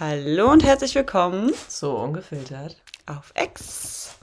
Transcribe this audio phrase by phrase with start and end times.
[0.00, 2.80] Hallo und herzlich willkommen So ungefiltert.
[3.06, 4.14] auf X.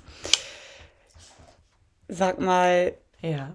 [2.08, 3.54] Sag mal, Ja.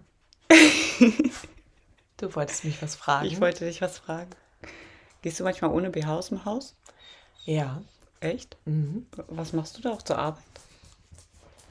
[2.16, 3.26] du wolltest mich was fragen.
[3.26, 4.30] ich wollte dich was fragen.
[5.22, 6.74] Gehst du manchmal ohne BH aus dem Haus?
[7.44, 7.82] ja.
[8.20, 8.56] Echt?
[8.64, 9.06] Mhm.
[9.28, 10.42] Was machst du da auch zur Arbeit?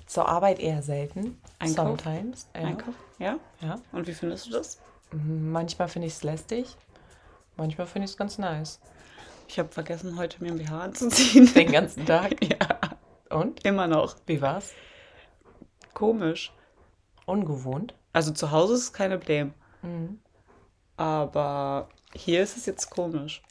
[0.05, 1.41] Zur Arbeit eher selten.
[1.57, 2.00] Einkauf?
[2.00, 2.48] Sometimes.
[2.54, 2.62] Ja.
[2.62, 2.93] Einkauf?
[3.18, 3.39] Ja?
[3.62, 3.80] Ja.
[3.91, 4.77] Und wie findest du das?
[5.12, 6.77] Mhm, Manchmal finde ich es lästig.
[7.57, 8.80] Manchmal finde ich es ganz nice.
[9.48, 11.54] Ich habe vergessen, heute mir ein BH anzuziehen.
[11.54, 12.44] Den ganzen Tag.
[12.44, 12.80] ja,
[13.30, 13.63] Und?
[13.66, 14.16] immer noch.
[14.26, 14.73] Wie war's?
[15.94, 16.52] Komisch.
[17.26, 17.94] Ungewohnt.
[18.13, 19.54] Also zu Hause ist es kein Problem.
[19.81, 20.20] Mhm.
[20.98, 23.41] Aber hier ist es jetzt komisch.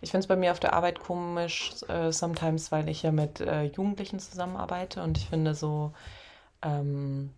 [0.00, 3.40] Ich finde es bei mir auf der Arbeit komisch, äh, sometimes, weil ich ja mit
[3.40, 5.92] äh, Jugendlichen zusammenarbeite und ich finde so
[6.62, 7.30] ähm,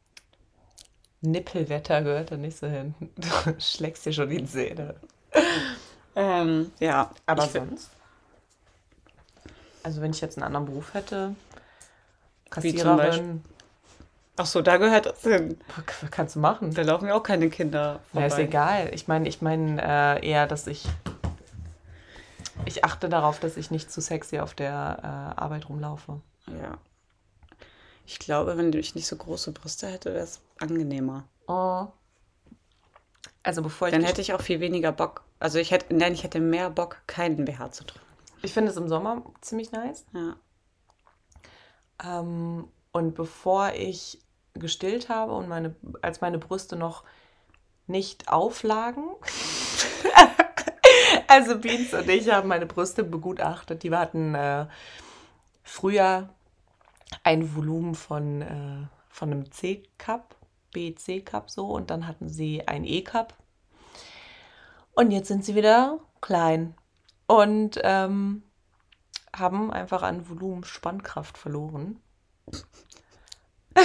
[1.20, 2.94] Nippelwetter gehört da nicht so hin.
[3.16, 4.94] Du schlägst dir schon die Zähne.
[6.18, 7.90] Ähm, ja, Aber ich sonst?
[9.84, 11.36] Also wenn ich jetzt einen anderen Beruf hätte,
[12.50, 13.44] Kassiererin,
[14.36, 15.58] Ach so, da gehört das hin.
[16.00, 16.72] was kannst du machen?
[16.72, 18.90] Da laufen ja auch keine Kinder Ja, ist egal.
[18.94, 19.82] Ich meine, ich meine
[20.20, 20.86] äh, eher, dass ich
[22.64, 26.20] ich achte darauf, dass ich nicht zu sexy auf der äh, Arbeit rumlaufe.
[26.46, 26.78] Ja.
[28.06, 31.24] Ich glaube, wenn ich nicht so große Brüste hätte, wäre es angenehmer.
[31.46, 31.86] Oh.
[33.42, 35.24] Also bevor ich Dann hätte ich auch viel weniger Bock.
[35.40, 38.04] Also ich hätte, nein, ich hätte mehr Bock, keinen BH zu tragen.
[38.42, 40.04] ich finde es im Sommer ziemlich nice.
[40.12, 40.36] Ja.
[42.04, 44.20] Ähm, und bevor ich
[44.54, 47.04] gestillt habe und meine, als meine Brüste noch
[47.86, 49.04] nicht auflagen,
[51.28, 53.82] also Beans und ich haben meine Brüste begutachtet.
[53.82, 54.66] Die hatten äh,
[55.62, 56.28] früher
[57.22, 60.34] ein Volumen von, äh, von einem C-Cup,
[60.72, 63.34] B-C-Cup so, und dann hatten sie ein E-Cup.
[64.98, 66.74] Und jetzt sind sie wieder klein
[67.28, 68.42] und ähm,
[69.32, 72.00] haben einfach an Volumen Spannkraft verloren.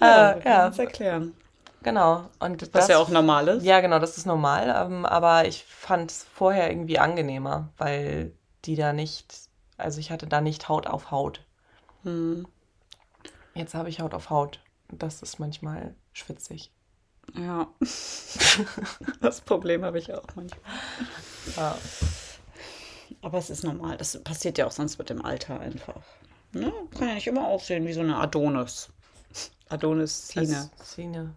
[0.00, 0.68] Ja, Äh, kann ja.
[0.68, 1.34] erklären.
[1.82, 2.28] Genau.
[2.38, 3.64] Und Was das, ja auch normal ist.
[3.64, 4.72] Ja, genau, das ist normal.
[4.74, 8.32] Ähm, aber ich fand es vorher irgendwie angenehmer, weil
[8.64, 9.34] die da nicht,
[9.76, 11.44] also ich hatte da nicht Haut auf Haut.
[12.04, 12.46] Hm.
[13.54, 14.60] Jetzt habe ich Haut auf Haut.
[14.88, 16.70] Das ist manchmal schwitzig.
[17.36, 17.68] Ja.
[19.20, 20.60] das Problem habe ich auch manchmal.
[21.56, 21.76] Ja.
[23.22, 23.96] Aber es ist normal.
[23.96, 26.02] Das passiert ja auch sonst mit dem Alter einfach.
[26.52, 26.72] Ne?
[26.96, 28.90] Kann ja nicht immer aussehen wie so eine Adonis.
[29.68, 30.70] Adonis-Szene.
[30.82, 31.34] Szene.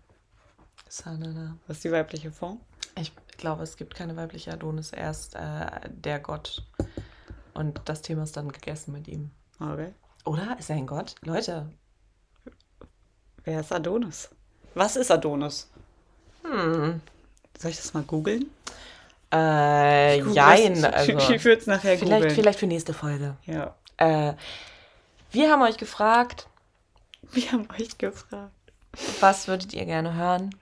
[0.87, 1.57] Sanada.
[1.67, 2.61] Was ist die weibliche Form?
[2.99, 6.65] Ich glaube, es gibt keine weibliche Adonis, erst äh, der Gott.
[7.53, 9.31] Und das Thema ist dann gegessen mit ihm.
[9.59, 9.93] Okay.
[10.25, 10.57] Oder?
[10.59, 11.15] Ist er ein Gott?
[11.21, 11.71] Leute.
[13.43, 14.29] Wer ist Adonis?
[14.75, 15.69] Was ist Adonis?
[16.51, 17.01] Hm.
[17.57, 18.49] Soll ich das mal googeln?
[19.33, 20.83] Äh, Ich jein.
[20.83, 22.35] Also, ich würde es nachher vielleicht, googeln.
[22.35, 23.37] vielleicht für nächste Folge.
[23.45, 23.75] Ja.
[23.97, 24.33] Äh,
[25.31, 26.47] wir haben euch gefragt,
[27.31, 28.51] Wir haben euch gefragt.
[29.21, 30.53] was würdet ihr gerne hören?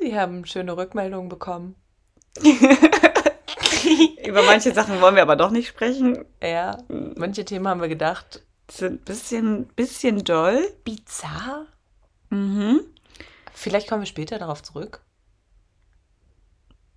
[0.00, 1.74] Die haben schöne Rückmeldungen bekommen.
[4.24, 6.24] Über manche Sachen wollen wir aber doch nicht sprechen.
[6.42, 6.78] Ja,
[7.16, 10.68] manche Themen haben wir gedacht, Sind ein bisschen, bisschen doll.
[10.84, 11.66] bizarr.
[12.30, 12.80] Mhm.
[13.58, 15.00] Vielleicht kommen wir später darauf zurück.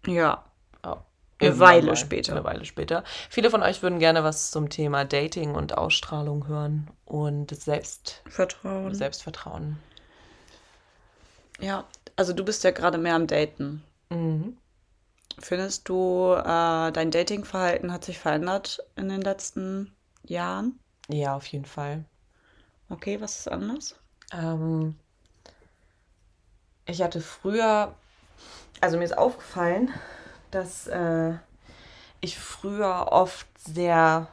[0.05, 0.45] Ja.
[0.83, 0.97] Oh,
[1.39, 1.95] Eine Weile mal.
[1.95, 2.33] später.
[2.33, 3.03] Eine Weile später.
[3.29, 8.93] Viele von euch würden gerne was zum Thema Dating und Ausstrahlung hören und Selbst, Vertrauen.
[8.93, 9.79] Selbstvertrauen.
[11.59, 11.85] Ja.
[12.15, 13.83] Also du bist ja gerade mehr am Daten.
[14.09, 14.55] Mhm.
[15.39, 20.79] Findest du, äh, dein Datingverhalten hat sich verändert in den letzten Jahren?
[21.07, 22.05] Ja, auf jeden Fall.
[22.89, 23.95] Okay, was ist anders?
[24.31, 24.95] Ähm,
[26.85, 27.93] ich hatte früher,
[28.79, 29.89] also mir ist aufgefallen,
[30.51, 31.33] dass äh,
[32.19, 34.27] ich früher oft sehr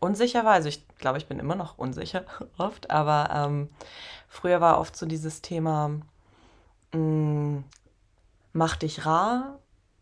[0.00, 0.52] unsicher war.
[0.52, 2.24] Also ich glaube, ich bin immer noch unsicher
[2.58, 3.68] oft, aber ähm,
[4.28, 5.90] früher war oft so dieses Thema,
[6.92, 7.62] mh,
[8.52, 9.58] mach dich rar,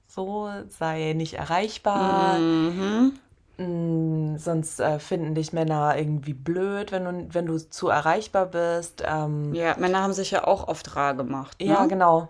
[0.06, 2.39] so, sei nicht erreichbar.
[2.39, 3.19] Mhm.
[3.56, 9.03] Mm, Sonst äh, finden dich Männer irgendwie blöd, wenn du, wenn du zu erreichbar bist.
[9.06, 11.62] Ähm, ja, Ja, Männer haben sich ja auch oft rar gemacht.
[11.65, 11.86] Ne?
[11.89, 12.28] genau.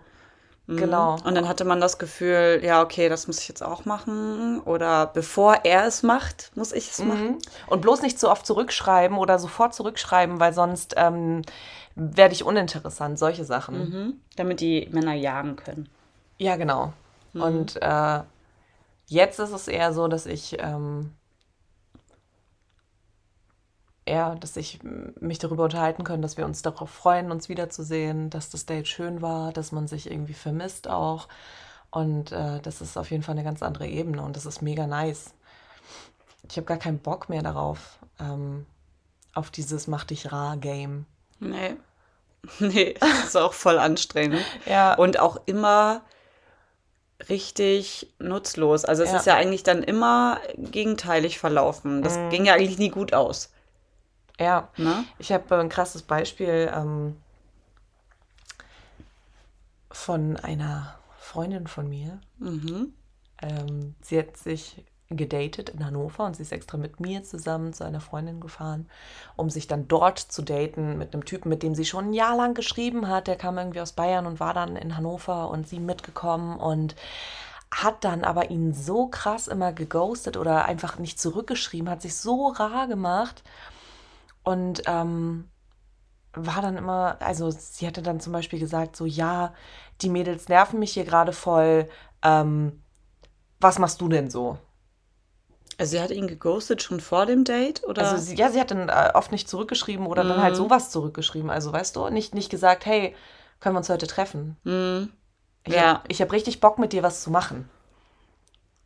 [0.67, 0.77] Mhm.
[0.77, 1.15] Genau.
[1.23, 4.61] Und dann hatte man das Gefühl, ja, okay, das muss ich jetzt auch machen.
[4.61, 7.31] Oder bevor er es macht, muss ich es machen.
[7.33, 7.37] Mhm.
[7.67, 11.43] Und bloß nicht zu oft zurückschreiben oder sofort zurückschreiben, weil sonst ähm,
[11.95, 13.19] werde ich uninteressant.
[13.19, 13.77] Solche Sachen.
[13.77, 14.13] Mhm.
[14.37, 15.89] Damit die Männer jagen können.
[16.37, 16.93] Ja, genau.
[17.33, 17.41] Mhm.
[17.41, 18.19] Und äh,
[19.07, 21.11] jetzt ist es eher so, dass ich ähm,
[24.07, 28.49] ja, dass ich mich darüber unterhalten kann, dass wir uns darauf freuen, uns wiederzusehen, dass
[28.49, 31.27] das Date schön war, dass man sich irgendwie vermisst auch.
[31.89, 34.85] Und äh, das ist auf jeden Fall eine ganz andere Ebene und das ist mega
[34.85, 35.33] nice.
[36.47, 38.67] Ich habe gar keinen Bock mehr darauf, ähm,
[39.33, 41.05] auf dieses Mach dich rar Game.
[41.39, 41.75] Nee.
[42.59, 44.45] Nee, das ist auch voll anstrengend.
[44.67, 44.93] ja.
[44.93, 46.03] Und auch immer
[47.29, 48.85] richtig nutzlos.
[48.85, 49.17] Also es ja.
[49.17, 52.01] ist ja eigentlich dann immer gegenteilig verlaufen.
[52.01, 52.29] Das mhm.
[52.29, 53.51] ging ja eigentlich nie gut aus.
[54.39, 54.69] Ja.
[54.77, 55.05] Ne?
[55.19, 57.17] Ich habe ein krasses Beispiel ähm,
[59.91, 62.19] von einer Freundin von mir.
[62.39, 62.93] Mhm.
[63.41, 67.83] Ähm, sie hat sich gedatet in Hannover und sie ist extra mit mir zusammen zu
[67.83, 68.89] einer Freundin gefahren,
[69.35, 72.35] um sich dann dort zu daten mit einem Typen, mit dem sie schon ein Jahr
[72.35, 73.27] lang geschrieben hat.
[73.27, 76.95] Der kam irgendwie aus Bayern und war dann in Hannover und sie mitgekommen und
[77.71, 82.47] hat dann aber ihn so krass immer geghostet oder einfach nicht zurückgeschrieben, hat sich so
[82.47, 83.43] rar gemacht
[84.43, 85.49] und ähm,
[86.33, 89.53] war dann immer, also sie hatte dann zum Beispiel gesagt, so ja,
[90.01, 91.87] die Mädels nerven mich hier gerade voll,
[92.23, 92.81] ähm,
[93.59, 94.57] was machst du denn so?
[95.77, 98.03] Also sie hat ihn geghostet schon vor dem Date, oder?
[98.03, 100.29] Also sie, ja, sie hat dann äh, oft nicht zurückgeschrieben oder mhm.
[100.29, 100.57] dann halt mhm.
[100.57, 101.49] sowas zurückgeschrieben.
[101.49, 103.15] Also weißt du, nicht, nicht gesagt, hey,
[103.59, 104.57] können wir uns heute treffen?
[104.63, 105.11] Mhm.
[105.65, 105.95] Ich ja.
[105.95, 107.69] Hab, ich habe richtig Bock mit dir was zu machen.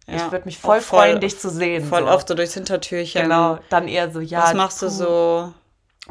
[0.08, 0.16] Ja.
[0.16, 1.86] Ich würde mich voll, voll, freuen, dich zu sehen.
[1.86, 2.10] Voll so.
[2.10, 3.24] oft so durchs Hintertürchen.
[3.24, 4.44] Genau, dann eher so, ja.
[4.44, 5.54] Was machst puh, du so?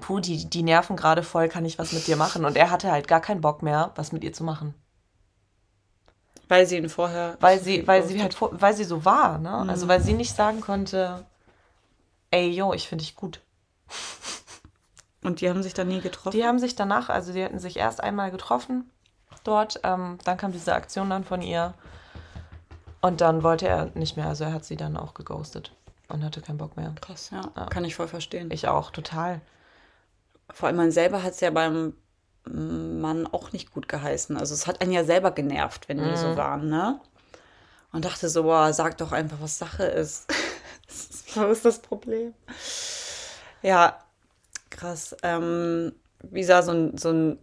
[0.00, 2.44] Puh, die, die nerven gerade voll, kann ich was mit dir machen?
[2.44, 4.74] Und er hatte halt gar keinen Bock mehr, was mit ihr zu machen.
[6.48, 7.36] Weil sie ihn vorher.
[7.40, 9.60] Weil sie, weil sie halt, weil sie so war, ne?
[9.64, 9.70] Mhm.
[9.70, 11.24] Also weil sie nicht sagen konnte,
[12.30, 13.40] ey, yo, ich finde dich gut.
[15.22, 16.36] Und die haben sich dann nie getroffen?
[16.36, 18.90] Die haben sich danach, also die hatten sich erst einmal getroffen
[19.44, 19.80] dort.
[19.82, 21.74] Ähm, dann kam diese Aktion dann von ihr.
[23.00, 24.26] Und dann wollte er nicht mehr.
[24.26, 25.72] Also er hat sie dann auch geghostet
[26.08, 26.92] und hatte keinen Bock mehr.
[27.00, 27.42] Krass, ja.
[27.56, 27.66] ja.
[27.66, 28.50] Kann ich voll verstehen.
[28.50, 29.40] Ich auch, total.
[30.50, 31.94] Vor allem man selber hat es ja beim
[33.00, 34.36] Mann auch nicht gut geheißen.
[34.36, 36.36] Also es hat einen ja selber genervt, wenn die so mhm.
[36.36, 37.00] waren, ne?
[37.92, 40.26] Und dachte so, boah, sag doch einfach, was Sache ist.
[41.34, 42.32] Was ist das Problem.
[43.60, 44.02] Ja,
[44.70, 45.14] krass.
[45.22, 45.92] Ähm,
[46.22, 47.38] wie sah so ein, so ein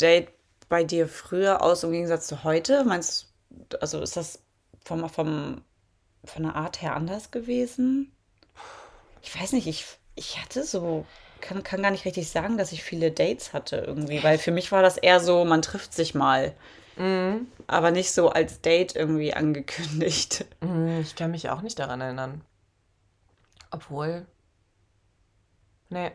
[0.00, 0.30] Date
[0.70, 2.84] bei dir früher aus im Gegensatz zu heute?
[2.84, 3.32] Meinst
[3.68, 4.40] du, also ist das
[4.82, 5.62] vom, vom,
[6.24, 8.12] von der Art her anders gewesen?
[9.22, 9.84] Ich weiß nicht, ich,
[10.14, 11.04] ich hatte so
[11.40, 14.72] kann, kann gar nicht richtig sagen, dass ich viele Dates hatte irgendwie, weil für mich
[14.72, 16.54] war das eher so, man trifft sich mal.
[16.96, 17.46] Mhm.
[17.66, 20.44] Aber nicht so als Date irgendwie angekündigt.
[20.60, 22.42] Mhm, ich kann mich auch nicht daran erinnern.
[23.70, 24.26] Obwohl.
[25.90, 26.10] Nee.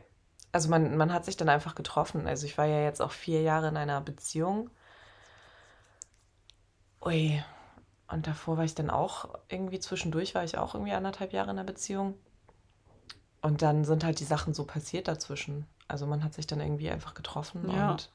[0.51, 2.27] Also man, man hat sich dann einfach getroffen.
[2.27, 4.69] Also ich war ja jetzt auch vier Jahre in einer Beziehung.
[7.03, 7.43] Ui.
[8.07, 11.57] Und davor war ich dann auch irgendwie zwischendurch, war ich auch irgendwie anderthalb Jahre in
[11.57, 12.15] einer Beziehung.
[13.43, 15.67] Und dann sind halt die Sachen so passiert dazwischen.
[15.89, 17.91] Also man hat sich dann irgendwie einfach getroffen ja.
[17.91, 18.09] und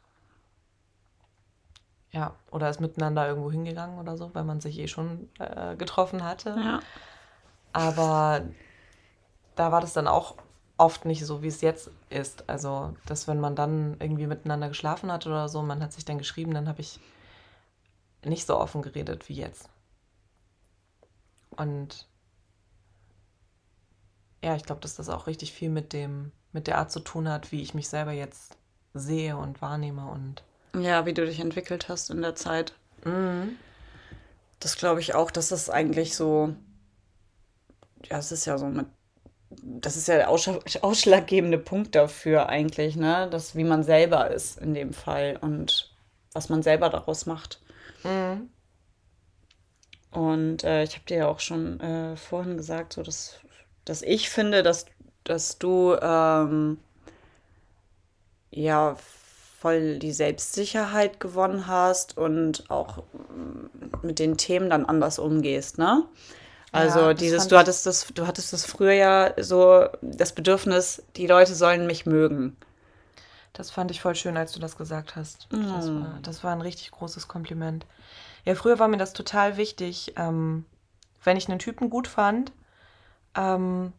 [2.10, 6.24] ja, oder ist miteinander irgendwo hingegangen oder so, weil man sich eh schon äh, getroffen
[6.24, 6.56] hatte.
[6.58, 6.80] Ja.
[7.74, 8.40] Aber
[9.54, 10.36] da war das dann auch
[10.78, 12.48] oft nicht so, wie es jetzt ist.
[12.48, 16.16] Also, dass wenn man dann irgendwie miteinander geschlafen hat oder so, man hat sich dann
[16.16, 16.98] geschrieben, dann habe ich
[18.24, 19.68] nicht so offen geredet wie jetzt.
[21.50, 22.07] Und
[24.42, 27.28] ja, ich glaube, dass das auch richtig viel mit dem, mit der Art zu tun
[27.28, 28.56] hat, wie ich mich selber jetzt
[28.94, 30.42] sehe und wahrnehme und.
[30.78, 32.74] Ja, wie du dich entwickelt hast in der Zeit.
[33.04, 33.56] Mhm.
[34.60, 36.54] Das glaube ich auch, dass das eigentlich so.
[38.04, 38.86] Ja, es ist ja so mit.
[39.50, 43.28] Das ist ja der ausschlaggebende Punkt dafür eigentlich, ne?
[43.30, 45.90] Das, wie man selber ist in dem Fall und
[46.34, 47.60] was man selber daraus macht.
[48.04, 48.50] Mhm.
[50.10, 53.40] Und äh, ich habe dir ja auch schon äh, vorhin gesagt, so dass
[53.88, 54.86] dass ich finde, dass,
[55.24, 56.78] dass du ähm,
[58.50, 58.96] ja
[59.60, 66.04] voll die Selbstsicherheit gewonnen hast und auch mm, mit den Themen dann anders umgehst, ne?
[66.70, 71.26] Also ja, dieses, du hattest das, du hattest das früher ja so das Bedürfnis, die
[71.26, 72.56] Leute sollen mich mögen.
[73.54, 75.50] Das fand ich voll schön, als du das gesagt hast.
[75.50, 75.62] Mm.
[75.62, 77.86] Das, war, das, war, ein richtig großes Kompliment.
[78.44, 80.66] Ja, früher war mir das total wichtig, ähm,
[81.24, 82.52] wenn ich einen Typen gut fand,
[83.34, 83.92] ähm,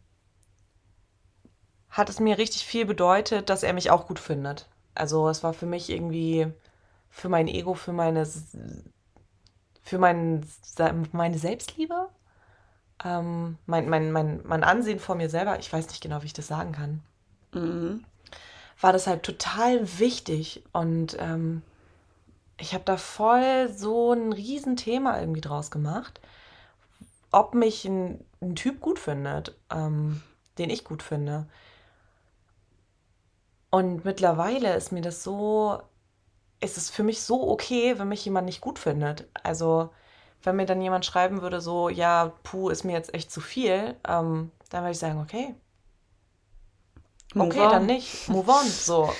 [1.90, 4.68] hat es mir richtig viel bedeutet, dass er mich auch gut findet.
[4.94, 6.46] Also es war für mich irgendwie,
[7.10, 8.26] für mein Ego, für meine,
[9.82, 10.46] für mein,
[11.12, 12.08] meine Selbstliebe,
[13.04, 16.32] ähm, mein, mein, mein, mein Ansehen vor mir selber, ich weiß nicht genau, wie ich
[16.32, 17.02] das sagen kann,
[17.52, 18.04] mhm.
[18.80, 20.62] war das halt total wichtig.
[20.72, 21.62] Und ähm,
[22.58, 26.20] ich habe da voll so ein Riesenthema irgendwie draus gemacht,
[27.32, 30.22] ob mich ein ein Typ gut findet, ähm,
[30.58, 31.46] den ich gut finde.
[33.70, 35.80] Und mittlerweile ist mir das so,
[36.60, 39.28] ist es für mich so okay, wenn mich jemand nicht gut findet.
[39.44, 39.90] Also,
[40.42, 43.96] wenn mir dann jemand schreiben würde, so, ja, puh, ist mir jetzt echt zu viel,
[44.08, 45.54] ähm, dann würde ich sagen, okay.
[47.34, 47.70] Move okay, on.
[47.70, 48.28] dann nicht.
[48.28, 48.66] Move on.
[48.68, 49.12] So.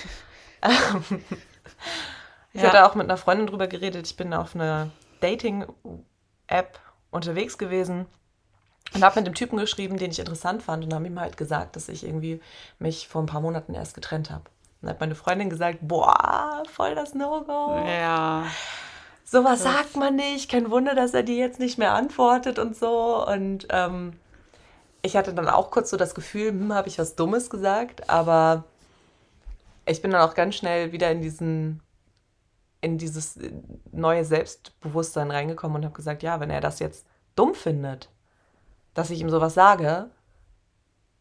[2.53, 2.63] ich Ja.
[2.63, 4.07] hatte auch mit einer Freundin drüber geredet.
[4.07, 4.89] Ich bin auf einer
[5.21, 6.79] Dating-App
[7.11, 8.05] unterwegs gewesen
[8.93, 11.75] und habe mit dem Typen geschrieben, den ich interessant fand und habe ihm halt gesagt,
[11.75, 12.41] dass ich irgendwie
[12.79, 14.43] mich vor ein paar Monaten erst getrennt habe.
[14.81, 17.83] Dann hat meine Freundin gesagt, boah, voll das No-Go.
[17.85, 18.45] Ja.
[19.23, 20.49] Sowas sagt man nicht.
[20.49, 23.25] Kein Wunder, dass er dir jetzt nicht mehr antwortet und so.
[23.25, 24.13] Und ähm,
[25.03, 28.65] ich hatte dann auch kurz so das Gefühl, hm, habe ich was Dummes gesagt, aber
[29.85, 31.81] ich bin dann auch ganz schnell wieder in diesen
[32.81, 33.37] in dieses
[33.91, 38.09] neue Selbstbewusstsein reingekommen und habe gesagt, ja, wenn er das jetzt dumm findet,
[38.93, 40.09] dass ich ihm sowas sage,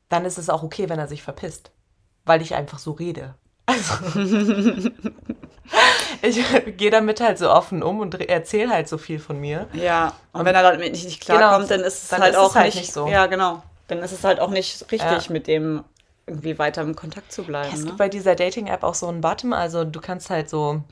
[0.08, 1.70] dann ist es auch okay, wenn er sich verpisst,
[2.24, 3.34] weil ich einfach so rede.
[3.66, 3.94] Also
[6.22, 9.68] ich gehe damit halt so offen um und erzähle halt so viel von mir.
[9.72, 10.14] Ja.
[10.32, 12.44] Und wenn er damit nicht, nicht klarkommt, Genau, dann ist es dann halt ist es
[12.44, 13.06] auch halt nicht, nicht so.
[13.06, 13.62] Ja, genau.
[13.88, 15.32] Dann ist es halt auch nicht richtig, Ja.
[15.32, 15.84] mit dem
[16.26, 17.72] irgendwie weiter im Kontakt zu bleiben.
[17.72, 17.86] Es Ne?
[17.86, 20.82] gibt bei dieser Dating-App auch so einen Button, also du kannst halt so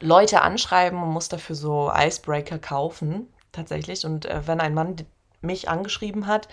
[0.00, 4.04] Leute anschreiben und musst dafür so Icebreaker kaufen, tatsächlich.
[4.04, 4.96] Und äh, wenn ein Mann
[5.42, 6.48] mich angeschrieben hat,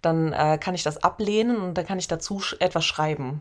[0.00, 3.40] dann äh, kann ich das ablehnen und dann kann ich dazu sch etwas schreiben.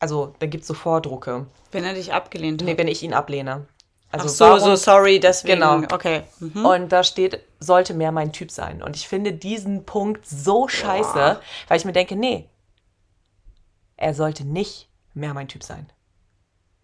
[0.00, 1.46] Also, da gibt es so Vordrucke.
[1.72, 2.66] Wenn er dich abgelehnt hat.
[2.66, 3.66] Nee, wenn ich ihn ablehne.
[4.10, 5.54] Also Ach so, warum- so sorry, deswegen.
[5.60, 5.78] Genau.
[5.92, 6.22] Okay.
[6.40, 6.64] Mhm.
[6.64, 8.82] Und da steht, sollte mehr mein Typ sein.
[8.82, 12.48] Und ich finde diesen Punkt so scheiße, weil ich mir denke, nee,
[13.96, 15.90] er sollte nicht mehr mein Typ sein.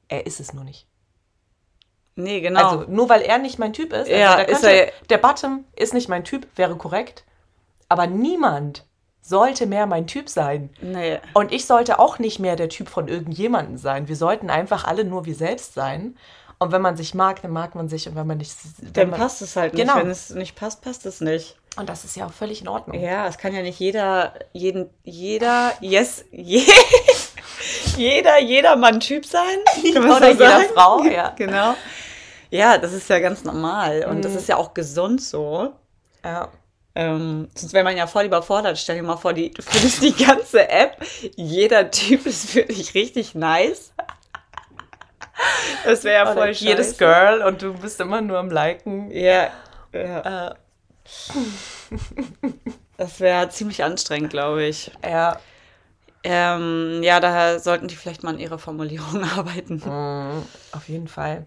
[0.08, 0.86] Er ist es nur nicht.
[2.16, 2.68] Nee, genau.
[2.78, 5.18] Also nur weil er nicht mein Typ ist, also Ja, der, ist könnte, er- der
[5.18, 7.24] Bottom ist nicht mein Typ, wäre korrekt.
[7.88, 8.84] Aber niemand
[9.22, 10.70] sollte mehr mein Typ sein.
[10.80, 11.18] nee.
[11.34, 14.08] Und ich sollte auch nicht mehr der Typ von irgendjemandem sein.
[14.08, 16.16] Wir sollten einfach alle nur wir selbst sein.
[16.58, 18.08] Und wenn man sich mag, dann mag man sich.
[18.08, 18.52] Und wenn man nicht.
[18.92, 19.82] Dann man, passt es halt nicht.
[19.86, 19.96] Genau.
[19.98, 21.56] Wenn es nicht passt, passt es nicht.
[21.76, 22.98] Und das ist ja auch völlig in Ordnung.
[23.00, 26.62] Ja, es kann ja nicht jeder, jeden, jeder, yes, je,
[27.96, 29.58] jeder, jeder Mann Typ sein.
[29.96, 30.60] Oder so jeder?
[30.74, 31.32] Frau, ja.
[31.36, 31.74] Genau.
[32.50, 34.04] Ja, das ist ja ganz normal.
[34.08, 34.22] Und Mhm.
[34.22, 35.72] das ist ja auch gesund so.
[36.24, 36.48] Ja.
[36.96, 38.76] Ähm, sonst wäre man ja voll überfordert.
[38.76, 40.96] Stell dir mal vor, die, du findest die ganze App.
[41.36, 43.92] Jeder Typ ist wirklich richtig nice.
[45.84, 46.98] Das wäre ja Oder voll jedes scheiße.
[46.98, 49.10] Girl und du bist immer nur am Liken.
[49.12, 49.48] Ja,
[49.92, 50.48] ja.
[50.48, 50.54] Äh,
[52.96, 54.90] das wäre ziemlich anstrengend, glaube ich.
[55.04, 55.40] ja.
[56.22, 59.76] Ähm, ja, daher sollten die vielleicht mal an ihrer Formulierung arbeiten.
[59.76, 60.42] Mm,
[60.72, 61.46] auf jeden Fall.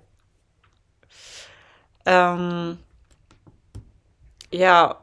[2.05, 2.79] Ähm,
[4.51, 4.99] ja.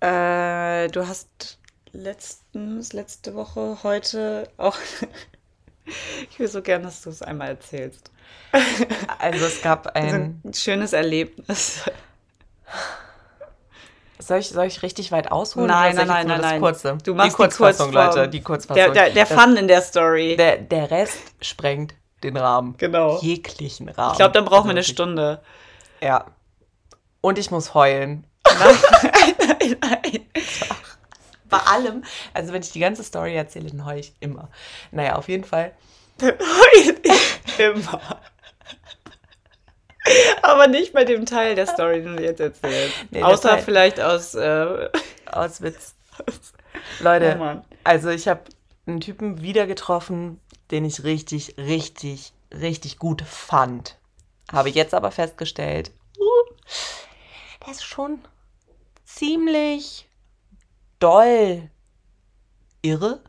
[0.00, 1.58] Äh, du hast
[1.92, 4.76] letztens, letzte Woche, heute auch.
[6.30, 8.10] ich will so gern, dass du es einmal erzählst.
[9.18, 10.42] Also es gab Also ein.
[10.44, 11.82] ein schönes Erlebnis.
[14.20, 15.66] Soll ich, soll ich richtig weit ausholen?
[15.66, 16.60] Nein, nein, nein, nein, das nein.
[16.60, 16.98] Kurze.
[17.04, 17.94] Du machst die Kurzfassung, die.
[17.96, 18.28] Leute.
[18.28, 18.76] Die Kurzfassung.
[18.76, 20.36] Der, der, der Das- Fun in der Story.
[20.36, 22.76] Der, der Rest sprengt den Rahmen.
[22.78, 23.18] Genau.
[23.20, 24.12] Jeglichen Rahmen.
[24.12, 24.94] ich glaube, dann brauchen wir eine Also wirklich.
[24.94, 25.42] Stunde.
[26.00, 26.26] Ja.
[27.20, 28.26] Und ich muss heulen.
[28.46, 30.26] Nein, nein.
[31.50, 32.04] Bei allem.
[32.32, 34.48] Also wenn ich die ganze Story erzähle, dann heule ich immer.
[34.90, 35.72] Naja, auf jeden Fall.
[36.22, 36.32] Heul
[37.02, 38.00] ich immer.
[40.42, 42.94] Aber nicht bei dem Teil der Story, den du jetzt erzählst.
[43.10, 44.34] Nee, Außer Teil- vielleicht aus.
[44.34, 44.88] Äh,
[45.26, 45.94] Aus Witz.
[47.00, 48.42] Leute, Oh also ich habe
[48.86, 53.98] einen Typen wieder getroffen, den ich richtig, richtig, richtig gut fand.
[54.52, 56.54] Habe jetzt aber festgestellt, uh,
[57.64, 58.20] der ist schon
[59.04, 60.06] ziemlich
[61.00, 61.70] doll
[62.82, 63.20] irre.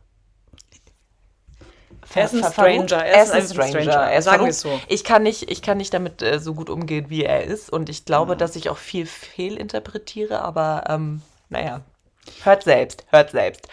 [2.14, 2.52] Er ist ein.
[2.52, 3.04] Stranger.
[3.06, 3.92] Er ist ein Stranger.
[3.94, 4.80] Er ist Sagen wir so.
[4.88, 7.70] Ich kann nicht, ich kann nicht damit äh, so gut umgehen, wie er ist.
[7.70, 8.40] Und ich glaube, Mhm.
[8.40, 11.82] dass ich auch viel fehlinterpretiere, aber ähm, naja.
[12.44, 13.68] Hört selbst, hört selbst.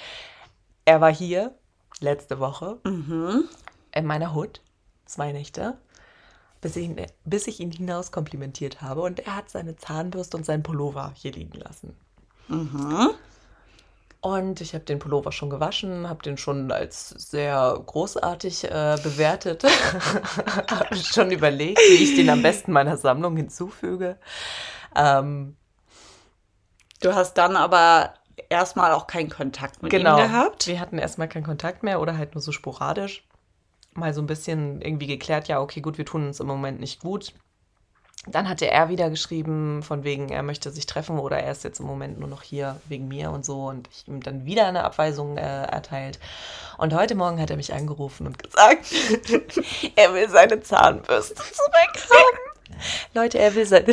[0.85, 1.55] Er war hier
[2.01, 3.45] letzte Woche Mhm.
[3.95, 4.61] in meiner Hut,
[5.07, 5.79] zwei Nächte,
[6.61, 9.03] bis ich, ihn, bis ich ihn hinaus komplimentiert habe.
[9.03, 11.97] Und er hat seine Zahnbürste und seinen Pullover hier liegen lassen.
[12.49, 13.11] Mhm.
[14.23, 19.65] Und ich habe den Pullover schon gewaschen, habe den schon als sehr großartig äh, bewertet.
[20.71, 24.17] habe schon überlegt, wie ich den am besten meiner Sammlung hinzufüge.
[24.97, 25.57] Ähm,
[27.03, 28.15] Du hast dann aber
[28.49, 30.17] erstmal auch keinen Kontakt mit genau.
[30.17, 30.69] ihm gehabt.
[30.69, 33.27] Wir hatten erstmal keinen Kontakt mehr oder halt nur so sporadisch.
[33.95, 37.01] Mal so ein bisschen irgendwie geklärt, ja, okay, gut, wir tun uns im Moment nicht
[37.01, 37.35] gut.
[38.27, 41.81] Dann hatte er wieder geschrieben, von wegen, er möchte sich treffen oder er ist jetzt
[41.81, 43.67] im Moment nur noch hier wegen mir und so.
[43.67, 46.21] Und ich ihm dann wieder eine Abweisung äh, erteilt.
[46.79, 48.87] Und heute Morgen hat er mich angerufen und gesagt,
[49.97, 52.39] er will seine Zahnbürste zurückhaben.
[53.13, 53.93] Leute, er will seine,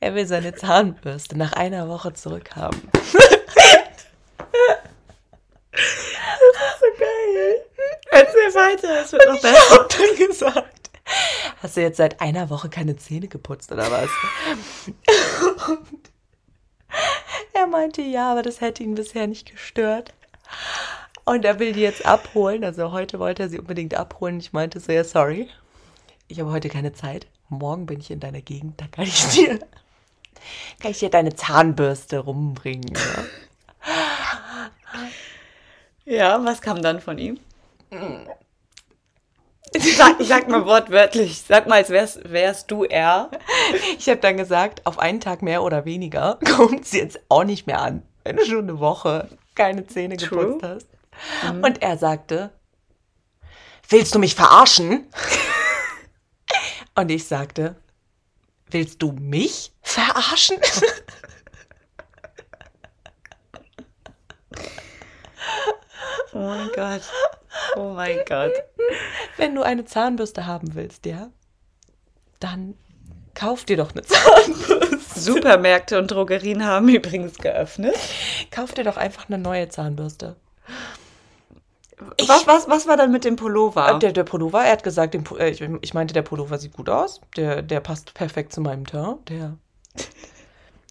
[0.00, 2.80] er will seine Zahnbürste nach einer Woche zurückhaben.
[5.72, 7.64] so geil.
[8.10, 9.86] Erzähl weiter, es wird noch besser.
[9.88, 10.81] Ich dann gesagt,
[11.62, 14.10] hast du jetzt seit einer Woche keine Zähne geputzt oder was?
[15.68, 16.10] Und
[17.52, 20.14] er meinte ja, aber das hätte ihn bisher nicht gestört.
[21.24, 22.64] Und er will die jetzt abholen.
[22.64, 24.38] Also heute wollte er sie unbedingt abholen.
[24.40, 25.48] Ich meinte so, ja, sorry.
[26.28, 27.26] Ich habe heute keine Zeit.
[27.48, 29.58] Morgen bin ich in deiner Gegend, da kann ich dir,
[30.80, 32.94] kann ich dir deine Zahnbürste rumbringen.
[32.94, 33.24] Ja?
[36.04, 37.38] Ja, was kam dann von ihm?
[39.78, 43.30] Sag, sag mal wortwörtlich, sag mal, als wärst, wärst du er.
[43.98, 47.66] Ich habe dann gesagt, auf einen Tag mehr oder weniger kommt es jetzt auch nicht
[47.66, 50.58] mehr an, wenn du schon eine Woche keine Zähne True.
[50.58, 50.86] geputzt hast.
[51.62, 52.50] Und er sagte,
[53.88, 55.06] willst du mich verarschen?
[56.94, 57.76] Und ich sagte,
[58.70, 60.58] willst du mich verarschen?
[66.34, 67.02] Oh mein Gott.
[67.76, 68.52] Oh mein Gott.
[69.36, 71.28] Wenn du eine Zahnbürste haben willst, ja,
[72.40, 72.74] dann
[73.34, 75.20] kauf dir doch eine Zahnbürste.
[75.20, 77.94] Supermärkte und Drogerien haben übrigens geöffnet.
[78.50, 80.36] Kauf dir doch einfach eine neue Zahnbürste.
[82.26, 83.98] Was, was, was war dann mit dem Pullover?
[84.00, 86.88] Der, der Pullover, er hat gesagt, den, äh, ich, ich meinte, der Pullover sieht gut
[86.88, 87.20] aus.
[87.36, 89.28] Der, der passt perfekt zu meinem Teint.
[89.28, 89.56] Der,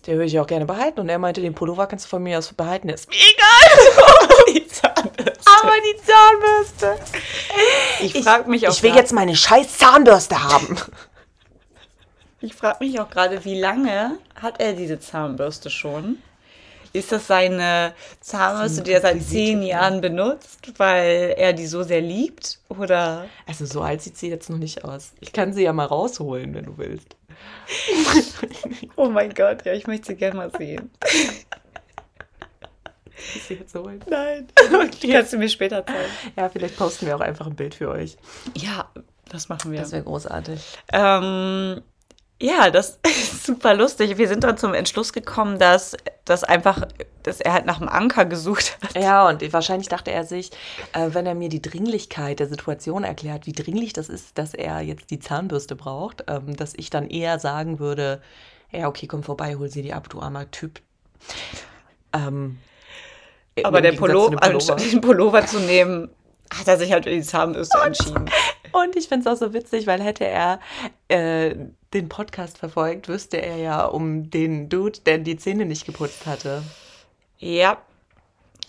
[0.06, 1.02] der würde ich auch gerne behalten.
[1.02, 2.88] Und er meinte, den Pullover kannst du von mir aus behalten.
[2.90, 4.12] Ist mir egal.
[8.22, 10.78] Ich frage mich auch Ich will grad- jetzt meine scheiß Zahnbürste haben.
[12.44, 16.18] Ich frage mich auch gerade, wie lange hat er diese Zahnbürste schon?
[16.92, 22.02] Ist das seine Zahnbürste, die er seit zehn Jahren benutzt, weil er die so sehr
[22.02, 22.58] liebt?
[22.68, 23.26] Oder?
[23.46, 25.12] Also so alt sieht sie jetzt noch nicht aus.
[25.20, 27.16] Ich kann sie ja mal rausholen, wenn du willst.
[28.96, 30.90] Oh mein Gott, ja, ich möchte sie gerne mal sehen.
[33.36, 34.02] Ich sie jetzt holen.
[34.10, 34.48] Nein.
[35.04, 36.12] Die kannst du mir später zeigen.
[36.36, 38.18] Ja, vielleicht posten wir auch einfach ein Bild für euch.
[38.56, 38.90] Ja,
[39.30, 39.80] das machen wir.
[39.80, 40.62] Das wäre großartig.
[40.92, 41.82] Ähm,
[42.42, 44.18] ja, das ist super lustig.
[44.18, 45.96] Wir sind dann zum Entschluss gekommen, dass,
[46.26, 46.88] dass einfach,
[47.24, 49.02] dass er halt nach einem Anker gesucht hat.
[49.02, 50.52] Ja, und wahrscheinlich dachte er sich,
[50.94, 54.82] äh, wenn er mir die Dringlichkeit der Situation erklärt, wie dringlich das ist, dass er
[54.82, 58.22] jetzt die Zahnbürste braucht, ähm, dass ich dann eher sagen würde,
[58.72, 60.82] ja, okay, komm vorbei, hol sie dir ab, du armer Typ.
[62.14, 62.58] Ähm,
[63.64, 64.44] Aber im der zu Pullover, Pullover.
[64.56, 66.10] anstatt den Pullover zu nehmen,
[66.54, 68.30] hat er sich halt für die Zahnbürste entschieden.
[68.72, 70.60] Und ich finde es auch so witzig, weil hätte er
[71.10, 71.56] äh,
[71.94, 76.64] den Podcast verfolgt, wüsste er ja um den Dude, der die Zähne nicht geputzt hatte.
[77.38, 77.78] Ja,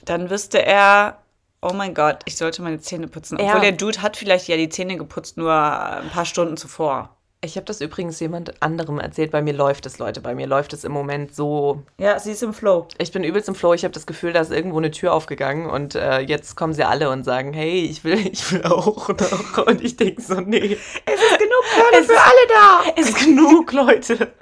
[0.04, 1.18] dann wüsste er,
[1.60, 3.36] oh mein Gott, ich sollte meine Zähne putzen.
[3.36, 3.60] Obwohl Ja.
[3.60, 7.16] der Dude hat vielleicht ja die Zähne geputzt, nur ein paar Stunden zuvor.
[7.44, 9.32] Ich habe das übrigens jemand anderem erzählt.
[9.32, 10.20] Bei mir läuft es, Leute.
[10.20, 11.82] Bei mir läuft es im Moment so.
[11.98, 12.86] Ja, sie ist im Flow.
[12.98, 13.74] Ich bin übelst im Flow.
[13.74, 16.84] Ich habe das Gefühl, da ist irgendwo eine Tür aufgegangen und äh, jetzt kommen sie
[16.84, 19.66] alle und sagen, hey, ich will, ich will auch noch.
[19.66, 22.92] Und ich denke so, nee, Es ist genug Körner für alle da.
[22.96, 24.32] es ist genug, Leute.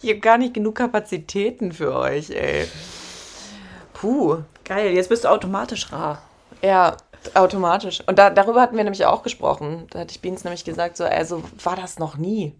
[0.00, 2.66] Ich habe gar nicht genug Kapazitäten für euch, ey.
[3.92, 4.38] Puh.
[4.64, 6.22] Geil, jetzt bist du automatisch rar.
[6.62, 6.96] Ja,
[7.34, 8.02] automatisch.
[8.06, 9.86] Und da, darüber hatten wir nämlich auch gesprochen.
[9.90, 12.54] Da hatte ich Beans nämlich gesagt, so, also war das noch nie.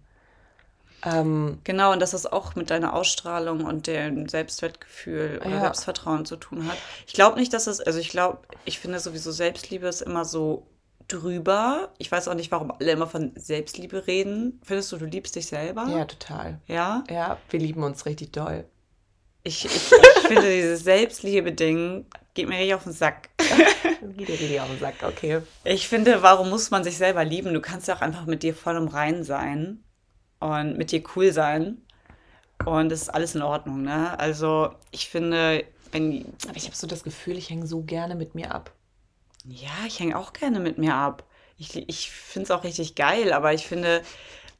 [1.05, 5.59] Ähm, Genau, und dass das auch mit deiner Ausstrahlung und dem Selbstwertgefühl oder Ja.
[5.61, 6.77] Selbstvertrauen zu tun hat.
[7.07, 10.67] Ich glaube nicht, dass es, also ich glaube, ich finde sowieso Selbstliebe ist immer so
[11.07, 11.89] drüber.
[11.97, 14.59] Ich weiß auch nicht, warum alle immer von Selbstliebe reden.
[14.63, 15.87] Findest du, du liebst dich selber?
[15.87, 16.59] ja, total.
[16.67, 17.03] Ja?
[17.09, 18.65] Ja, wir lieben uns richtig doll.
[19.43, 23.28] Ich, ich, ich finde dieses Selbstliebe-Ding geht mir richtig auf den Sack.
[24.17, 25.41] Geht dir richtig auf den Sack, okay.
[25.63, 27.53] Ich finde, warum muss man sich selber lieben?
[27.53, 29.83] Du kannst ja auch einfach mit dir voll im Rein sein
[30.39, 31.77] und mit dir cool sein.
[32.65, 34.19] Und es ist alles in Ordnung, ne?
[34.19, 36.25] Also, ich finde, wenn.
[36.47, 38.71] Aber ich habe so das Gefühl, ich hänge so gerne mit mir ab.
[39.45, 41.23] Ja, ich hänge auch gerne mit mir ab.
[41.57, 44.01] Ich, ich finde es auch richtig geil, aber ich finde,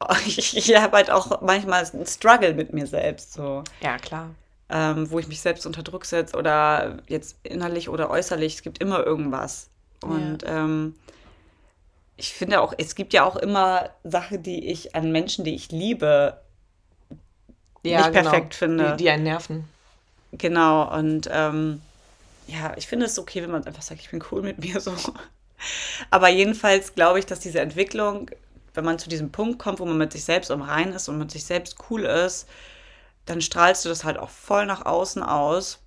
[0.26, 3.64] ich, ich habe halt auch manchmal einen Struggle mit mir selbst, so.
[3.82, 4.30] Ja, klar.
[4.70, 8.54] Ähm, wo ich mich selbst unter Druck setze oder jetzt innerlich oder äußerlich.
[8.56, 9.68] Es gibt immer irgendwas.
[10.02, 10.94] Und ähm,
[12.16, 15.70] ich finde auch, es gibt ja auch immer Sachen, die ich an Menschen, die ich
[15.72, 16.40] liebe,
[17.82, 18.92] Ja, Nicht perfekt finde.
[18.92, 19.64] Die, die einen nerven.
[20.32, 20.94] genau.
[20.96, 21.80] Und ähm,
[22.46, 24.94] ja, ich finde es okay, wenn man einfach sagt, ich bin cool mit mir so.
[26.10, 28.30] Aber jedenfalls glaube ich, dass diese Entwicklung,
[28.74, 31.18] wenn man zu diesem Punkt kommt, wo man mit sich selbst im Rein ist und
[31.18, 32.48] mit sich selbst cool ist,
[33.26, 35.80] dann strahlst du das halt auch voll nach außen aus.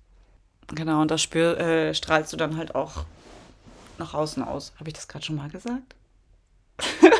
[0.68, 3.04] Genau, und das spür, äh, strahlst du dann halt auch
[3.98, 4.72] nach außen aus.
[4.78, 5.94] Habe ich das gerade schon mal gesagt?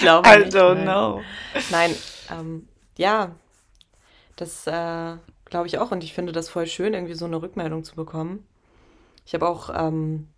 [0.00, 0.54] glaube I nicht.
[0.54, 0.84] I don't nein.
[0.84, 1.22] know.
[1.70, 1.94] Nein,
[2.30, 3.34] ähm, ja,
[4.36, 5.90] das äh, glaube ich auch.
[5.90, 8.46] Und ich finde das voll schön, irgendwie so eine Rückmeldung zu bekommen.
[9.26, 10.28] Ich habe auch, ähm,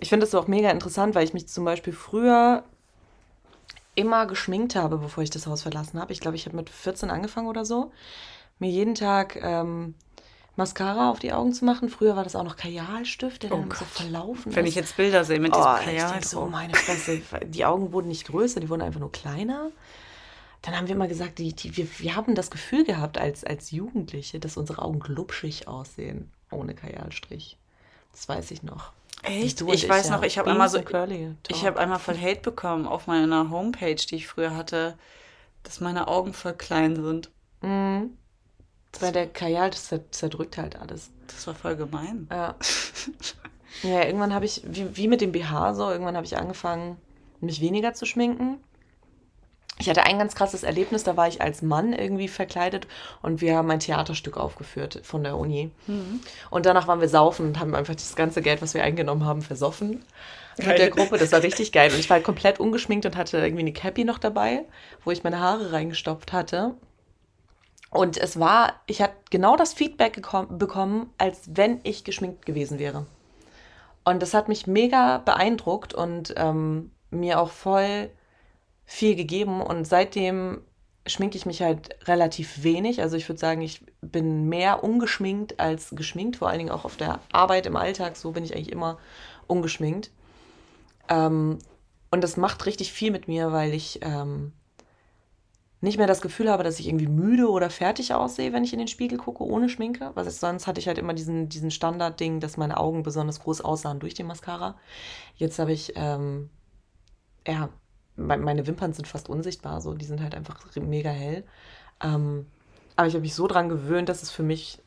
[0.00, 2.64] ich finde das auch mega interessant, weil ich mich zum Beispiel früher
[3.96, 6.12] immer geschminkt habe, bevor ich das Haus verlassen habe.
[6.12, 7.90] Ich glaube, ich habe mit 14 angefangen oder so,
[8.58, 9.94] mir jeden Tag ähm,
[10.54, 11.88] Mascara auf die Augen zu machen.
[11.88, 13.78] Früher war das auch noch Kajalstift, der oh dann Gott.
[13.78, 14.70] so verlaufen Wenn ist.
[14.70, 16.18] ich jetzt Bilder sehe mit oh, diesem Kajal.
[16.20, 19.70] Ich so, meine Fresse, die Augen wurden nicht größer, die wurden einfach nur kleiner.
[20.62, 23.70] Dann haben wir immer gesagt, die, die, wir, wir haben das Gefühl gehabt als, als
[23.70, 27.58] Jugendliche, dass unsere Augen glubschig aussehen, ohne Kajalstrich.
[28.12, 28.92] Das weiß ich noch.
[29.22, 29.60] Echt?
[29.60, 30.16] Ich, ich weiß ja.
[30.16, 34.16] noch, ich habe einmal so ich habe einmal voll Hate bekommen auf meiner Homepage, die
[34.16, 34.96] ich früher hatte,
[35.62, 37.30] dass meine Augen voll klein sind.
[37.62, 38.16] Mhm.
[39.00, 41.10] Weil der Kajal das zerdrückt halt alles.
[41.26, 42.28] Das war voll gemein.
[42.30, 42.54] Ja.
[43.82, 46.96] ja, irgendwann habe ich, wie, wie mit dem BH so, irgendwann habe ich angefangen,
[47.40, 48.58] mich weniger zu schminken.
[49.78, 52.86] Ich hatte ein ganz krasses Erlebnis, da war ich als Mann irgendwie verkleidet
[53.20, 55.70] und wir haben ein Theaterstück aufgeführt von der Uni.
[55.86, 56.20] Mhm.
[56.50, 59.42] Und danach waren wir saufen und haben einfach das ganze Geld, was wir eingenommen haben,
[59.42, 60.02] versoffen
[60.56, 60.68] geil.
[60.68, 61.18] mit der Gruppe.
[61.18, 61.92] Das war richtig geil.
[61.92, 64.64] Und ich war halt komplett ungeschminkt und hatte irgendwie eine Cappy noch dabei,
[65.04, 66.74] wo ich meine Haare reingestopft hatte.
[67.90, 73.06] Und es war, ich hatte genau das Feedback bekommen, als wenn ich geschminkt gewesen wäre.
[74.04, 78.10] Und das hat mich mega beeindruckt und ähm, mir auch voll
[78.86, 80.62] viel gegeben und seitdem
[81.06, 83.00] schminke ich mich halt relativ wenig.
[83.00, 86.96] Also ich würde sagen, ich bin mehr ungeschminkt als geschminkt, vor allen Dingen auch auf
[86.96, 88.16] der Arbeit im Alltag.
[88.16, 88.98] So bin ich eigentlich immer
[89.46, 90.10] ungeschminkt.
[91.08, 91.58] Ähm,
[92.10, 94.52] und das macht richtig viel mit mir, weil ich ähm,
[95.80, 98.78] nicht mehr das Gefühl habe, dass ich irgendwie müde oder fertig aussehe, wenn ich in
[98.78, 100.12] den Spiegel gucke, ohne Schminke.
[100.16, 104.00] Ist, sonst hatte ich halt immer diesen, diesen Standardding, dass meine Augen besonders groß aussahen
[104.00, 104.76] durch die Mascara.
[105.36, 106.50] Jetzt habe ich ähm,
[107.46, 107.68] ja,
[108.16, 111.44] meine Wimpern sind fast unsichtbar, so, die sind halt einfach mega hell.
[112.02, 112.46] Ähm,
[112.96, 114.80] aber ich habe mich so dran gewöhnt, dass es für mich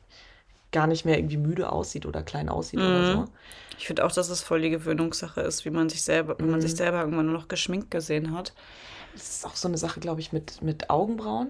[0.72, 2.86] gar nicht mehr irgendwie müde aussieht oder klein aussieht mhm.
[2.86, 3.26] oder so.
[3.78, 6.40] Ich finde auch, dass es voll die Gewöhnungssache ist, wie man sich selber, mhm.
[6.40, 6.78] wenn man sich mhm.
[6.78, 8.54] selber irgendwann nur noch geschminkt gesehen hat.
[9.14, 11.50] Das ist auch so eine Sache, glaube ich, mit, mit Augenbrauen.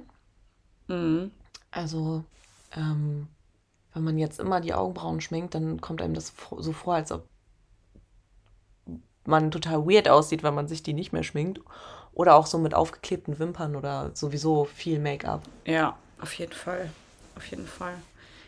[0.87, 1.31] Mhm.
[1.71, 2.23] Also,
[2.75, 3.27] ähm,
[3.93, 7.27] wenn man jetzt immer die Augenbrauen schminkt, dann kommt einem das so vor, als ob
[9.29, 11.61] man total weird aussieht, wenn man sich die nicht mehr schminkt.
[12.13, 15.43] Oder auch so mit aufgeklebten Wimpern oder sowieso viel Make-up.
[15.65, 16.89] Ja, auf jeden Fall.
[17.37, 17.93] Auf jeden Fall.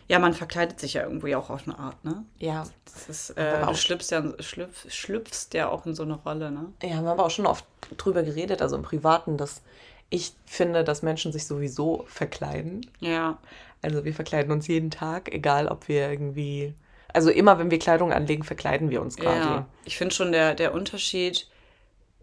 [0.09, 2.25] Ja, man verkleidet sich ja irgendwie auch auf eine Art, ne?
[2.37, 2.65] Ja.
[2.93, 6.73] Das ist, äh, du schlüpfst ja, schlüpf, schlüpfst ja auch in so eine Rolle, ne?
[6.83, 7.63] Ja, wir haben aber auch schon oft
[7.95, 9.61] drüber geredet, also im Privaten, dass
[10.09, 12.85] ich finde, dass Menschen sich sowieso verkleiden.
[12.99, 13.37] Ja.
[13.81, 16.73] Also wir verkleiden uns jeden Tag, egal ob wir irgendwie
[17.13, 19.47] also immer, wenn wir Kleidung anlegen, verkleiden wir uns quasi.
[19.47, 21.47] Ja, ich finde schon der, der Unterschied,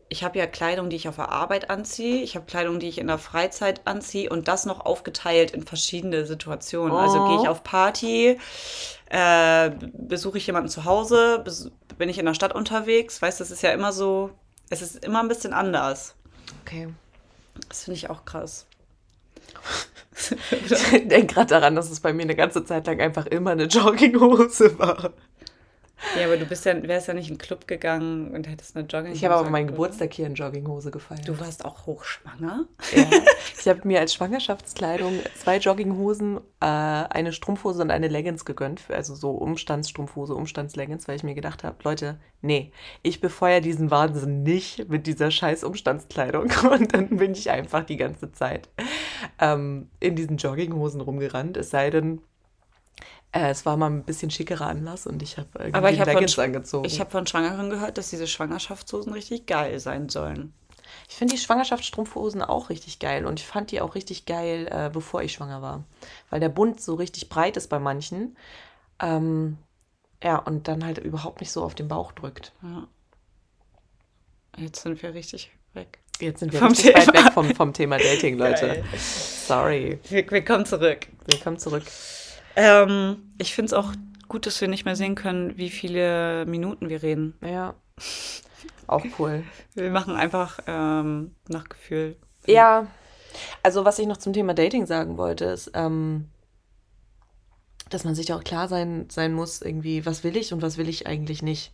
[0.09, 2.99] ich habe ja Kleidung, die ich auf der Arbeit anziehe, ich habe Kleidung, die ich
[2.99, 6.93] in der Freizeit anziehe und das noch aufgeteilt in verschiedene Situationen.
[6.93, 6.99] Oh.
[6.99, 8.39] Also gehe ich auf Party,
[9.11, 11.45] äh, besuche ich jemanden zu Hause,
[11.99, 14.31] bin ich in der Stadt unterwegs, weißt du, das ist ja immer so,
[14.71, 16.15] es ist immer ein bisschen anders.
[16.63, 16.89] Okay.
[17.69, 18.67] Das finde ich auch krass.
[20.51, 23.65] Ich denke gerade daran, dass es bei mir eine ganze Zeit lang einfach immer eine
[23.65, 25.13] Jogginghose war.
[26.17, 28.87] Ja, aber du bist ja, wärst ja nicht in den Club gegangen und hättest eine
[28.87, 29.17] Jogginghose.
[29.17, 31.27] Ich habe aber meinen Geburtstag hier in Jogginghose gefeiert.
[31.27, 32.67] Du warst auch hochschwanger?
[32.95, 33.07] Ja.
[33.61, 38.83] Ich habe mir als Schwangerschaftskleidung zwei Jogginghosen, äh, eine Strumpfhose und eine Leggings gegönnt.
[38.89, 44.45] Also so Umstandsstrumpfhose, Umstandsleggings, weil ich mir gedacht habe, Leute, nee, ich befeuere diesen Wahnsinn
[44.45, 46.51] nicht mit dieser scheiß Umstandskleidung.
[46.71, 48.69] Und dann bin ich einfach die ganze Zeit
[49.39, 51.57] ähm, in diesen Jogginghosen rumgerannt.
[51.57, 52.21] Es sei denn,
[53.33, 56.07] äh, es war mal ein bisschen schickerer Anlass und ich habe irgendwie Aber ich hab
[56.07, 56.87] Leggings von, angezogen.
[56.87, 60.55] Ich habe von Schwangeren gehört, dass diese Schwangerschaftshosen richtig geil sein sollen.
[61.09, 64.91] Ich finde die Schwangerschaftsstrumpfhosen auch richtig geil und ich fand die auch richtig geil, äh,
[64.91, 65.85] bevor ich schwanger war.
[66.31, 68.37] Weil der Bund so richtig breit ist bei manchen.
[69.01, 69.59] Ähm,
[70.23, 72.53] ja, und dann halt überhaupt nicht so auf den Bauch drückt.
[72.63, 72.89] Ja.
[74.57, 76.01] Jetzt sind wir richtig weg.
[76.21, 76.99] Jetzt sind wir vom Thema.
[76.99, 78.67] weit weg vom, vom Thema Dating, Leute.
[78.67, 78.85] Geil.
[78.99, 79.99] Sorry.
[80.09, 81.07] Wir, wir kommen zurück.
[81.27, 81.85] Wir kommen zurück.
[82.57, 83.93] Ähm, ich finde es auch
[84.29, 87.35] gut, dass wir nicht mehr sehen können, wie viele Minuten wir reden.
[87.41, 87.75] Ja.
[88.87, 89.45] Auch cool.
[89.75, 92.17] Wir machen einfach ähm, nach Gefühl.
[92.47, 92.87] Ja.
[93.63, 96.29] Also, was ich noch zum Thema Dating sagen wollte, ist, ähm,
[97.91, 100.89] dass man sich auch klar sein, sein muss, irgendwie, was will ich und was will
[100.89, 101.73] ich eigentlich nicht.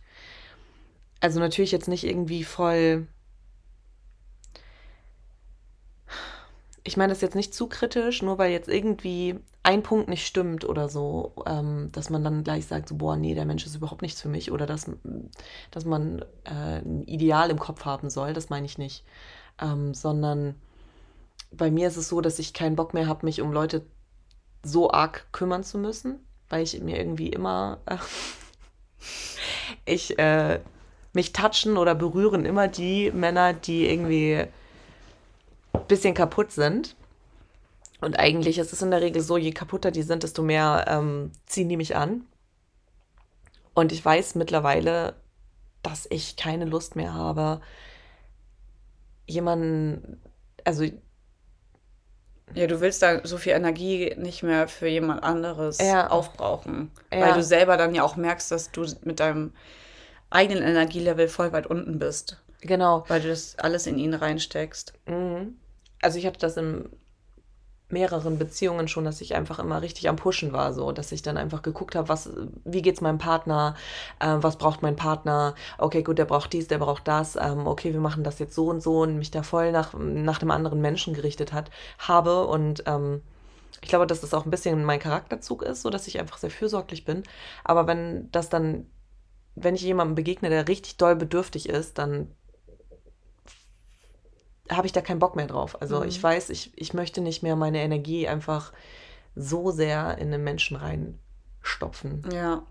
[1.19, 3.07] Also natürlich jetzt nicht irgendwie voll
[6.87, 10.63] ich meine das jetzt nicht zu kritisch, nur weil jetzt irgendwie ein Punkt nicht stimmt
[10.65, 14.03] oder so, ähm, dass man dann gleich sagt, so, boah, nee, der Mensch ist überhaupt
[14.03, 14.91] nichts für mich oder dass,
[15.71, 19.03] dass man äh, ein Ideal im Kopf haben soll, das meine ich nicht.
[19.61, 20.55] ähm, sondern
[21.51, 23.85] bei mir ist es so, dass ich keinen Bock mehr habe, mich um Leute
[24.63, 26.19] so arg kümmern zu müssen,
[26.49, 27.97] weil ich mir irgendwie immer, äh,
[29.85, 30.59] ich, äh,
[31.13, 34.45] mich touchen oder berühren immer die Männer, die irgendwie
[35.87, 36.95] bisschen kaputt sind.
[38.01, 41.31] Und eigentlich ist es in der Regel so, je kaputter die sind, desto mehr ähm,
[41.45, 42.25] ziehen die mich an.
[43.73, 45.15] Und ich weiß mittlerweile,
[45.81, 47.61] dass ich keine Lust mehr habe,
[49.27, 50.21] jemanden,
[50.63, 50.85] also
[52.53, 56.09] ja, du willst da so viel Energie nicht mehr für jemand anderes ja.
[56.09, 56.91] aufbrauchen.
[57.11, 57.21] Ja.
[57.21, 59.51] Weil du selber dann ja auch merkst, dass du mit deinem
[60.29, 62.41] eigenen Energielevel voll weit unten bist.
[62.61, 63.03] Genau.
[63.07, 64.93] Weil du das alles in ihn reinsteckst.
[65.07, 65.57] Mhm.
[66.05, 66.87] Also ich hatte das in
[67.89, 71.35] mehreren Beziehungen schon, dass ich einfach immer richtig am Pushen war, so, dass ich dann
[71.35, 72.29] einfach geguckt habe, was,
[72.63, 73.73] wie geht's meinem Partner,
[74.19, 77.91] äh, was braucht mein Partner, okay, gut, der braucht dies, der braucht das, ähm, okay,
[77.91, 80.79] wir machen das jetzt so und so und mich da voll nach, nach dem anderen
[80.79, 83.23] Menschen gerichtet hat, habe und ähm,
[83.81, 86.51] ich glaube, dass das auch ein bisschen mein Charakterzug ist, so dass ich einfach sehr
[86.51, 87.23] fürsorglich bin.
[87.63, 88.85] Aber wenn das dann,
[89.55, 92.29] wenn ich jemandem begegne, der richtig doll bedürftig ist, dann
[94.69, 95.81] habe ich da keinen Bock mehr drauf.
[95.81, 96.07] Also mhm.
[96.07, 98.73] ich weiß, ich, ich möchte nicht mehr meine Energie einfach
[99.35, 102.27] so sehr in den Menschen reinstopfen.
[102.31, 102.63] Ja.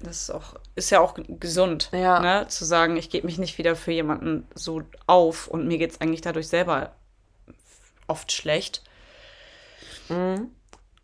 [0.00, 2.20] Das ist auch, ist ja auch gesund, ja.
[2.20, 2.48] Ne?
[2.48, 6.00] zu sagen, ich gebe mich nicht wieder für jemanden so auf und mir geht es
[6.02, 6.94] eigentlich dadurch selber
[8.06, 8.82] oft schlecht.
[10.08, 10.50] Mhm.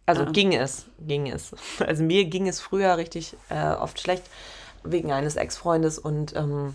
[0.05, 0.31] Also ja.
[0.31, 1.55] ging es, ging es.
[1.79, 4.25] Also mir ging es früher richtig äh, oft schlecht
[4.85, 6.75] wegen eines Ex-Freundes und ähm,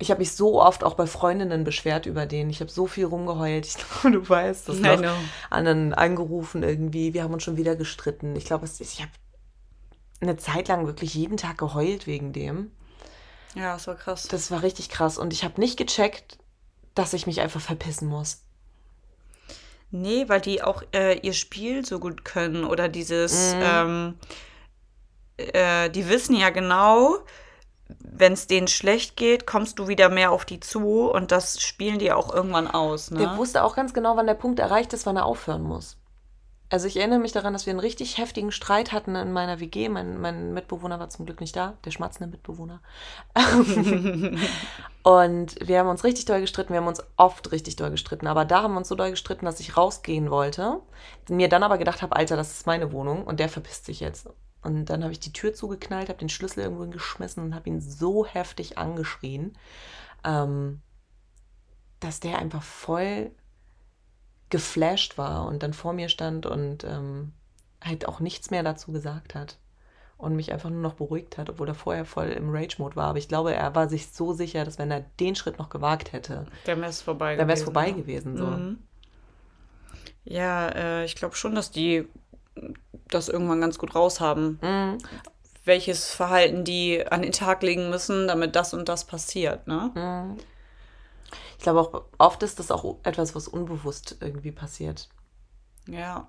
[0.00, 2.48] ich habe mich so oft auch bei Freundinnen beschwert über den.
[2.48, 3.66] Ich habe so viel rumgeheult.
[3.66, 5.02] Ich glaube, du weißt das noch.
[5.50, 7.12] Anderen angerufen irgendwie.
[7.12, 8.34] Wir haben uns schon wieder gestritten.
[8.34, 9.12] Ich glaube, ich habe
[10.20, 12.70] eine Zeit lang wirklich jeden Tag geheult wegen dem.
[13.54, 14.26] Ja, das war krass.
[14.28, 15.18] Das war richtig krass.
[15.18, 16.38] Und ich habe nicht gecheckt,
[16.94, 18.42] dass ich mich einfach verpissen muss.
[19.90, 23.62] Nee, weil die auch äh, ihr Spiel so gut können oder dieses, mhm.
[23.62, 24.18] ähm,
[25.36, 27.18] äh, die wissen ja genau,
[27.98, 31.98] wenn es denen schlecht geht, kommst du wieder mehr auf die zu und das spielen
[31.98, 33.10] die auch irgendwann aus.
[33.10, 33.18] Ne?
[33.18, 35.96] Der wusste auch ganz genau, wann der Punkt erreicht ist, wann er aufhören muss.
[36.72, 39.88] Also ich erinnere mich daran, dass wir einen richtig heftigen Streit hatten in meiner WG.
[39.88, 42.80] Mein, mein Mitbewohner war zum Glück nicht da, der schmatzende Mitbewohner.
[45.02, 46.72] und wir haben uns richtig doll gestritten.
[46.72, 48.28] Wir haben uns oft richtig doll gestritten.
[48.28, 50.78] Aber da haben wir uns so doll gestritten, dass ich rausgehen wollte.
[51.28, 54.28] Mir dann aber gedacht habe, Alter, das ist meine Wohnung und der verpisst sich jetzt.
[54.62, 57.80] Und dann habe ich die Tür zugeknallt, habe den Schlüssel irgendwo geschmissen und habe ihn
[57.80, 59.56] so heftig angeschrien,
[60.24, 60.82] ähm,
[62.00, 63.30] dass der einfach voll
[64.50, 67.32] geflasht war und dann vor mir stand und ähm,
[67.82, 69.58] halt auch nichts mehr dazu gesagt hat
[70.18, 73.08] und mich einfach nur noch beruhigt hat, obwohl er vorher voll im Rage-Mode war.
[73.08, 76.12] Aber ich glaube, er war sich so sicher, dass wenn er den Schritt noch gewagt
[76.12, 78.36] hätte, dann wäre es vorbei, dann gewesen, vorbei gewesen.
[78.36, 78.46] So.
[78.46, 78.78] Mhm.
[80.24, 82.06] Ja, äh, ich glaube schon, dass die
[83.08, 84.58] das irgendwann ganz gut raushaben.
[84.62, 84.98] Mhm.
[85.64, 89.90] Welches Verhalten die an den Tag legen müssen, damit das und das passiert, ne?
[89.94, 90.36] Mhm.
[91.58, 95.08] Ich glaube auch, oft ist das auch etwas, was unbewusst irgendwie passiert.
[95.86, 96.26] Ja.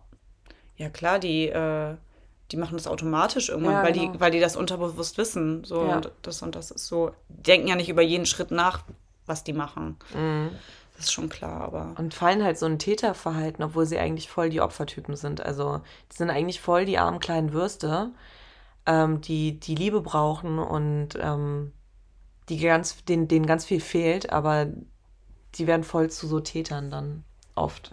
[0.75, 1.95] Ja, klar, die, äh,
[2.51, 4.11] die machen das automatisch irgendwann, ja, weil, genau.
[4.11, 5.63] die, weil die das unterbewusst wissen.
[5.63, 5.95] So, ja.
[5.95, 7.13] und das und das ist so.
[7.29, 8.83] Die denken ja nicht über jeden Schritt nach,
[9.25, 9.97] was die machen.
[10.13, 10.49] Mhm.
[11.01, 11.95] Das ist schon klar, aber.
[11.97, 15.43] Und fallen halt so ein Täterverhalten, obwohl sie eigentlich voll die Opfertypen sind.
[15.43, 18.11] Also, die sind eigentlich voll die armen kleinen Würste,
[18.85, 21.73] ähm, die die Liebe brauchen und ähm,
[22.49, 24.67] die ganz, denen, denen ganz viel fehlt, aber
[25.55, 27.23] die werden voll zu so Tätern dann
[27.55, 27.91] oft.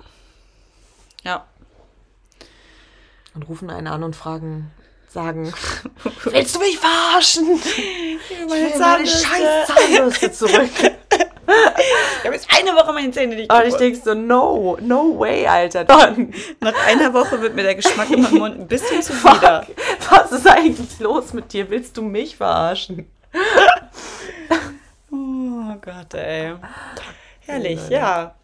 [1.24, 1.46] Ja.
[3.34, 4.70] Und rufen einen an und fragen,
[5.08, 5.50] sagen,
[6.24, 7.54] willst du mich verarschen?
[7.54, 10.70] Ich will meine, scheiß Zahnbürste zurück.
[12.18, 15.46] ich habe jetzt eine Woche meine Zähne nicht Und ich denke so, no, no way,
[15.46, 15.84] Alter.
[16.60, 19.66] Nach einer Woche wird mir der Geschmack in meinem Mund ein bisschen zu wieder.
[20.10, 21.68] Was ist eigentlich los mit dir?
[21.70, 23.10] Willst du mich verarschen?
[25.10, 26.54] oh Gott, ey.
[27.40, 28.34] Herrlich, ja.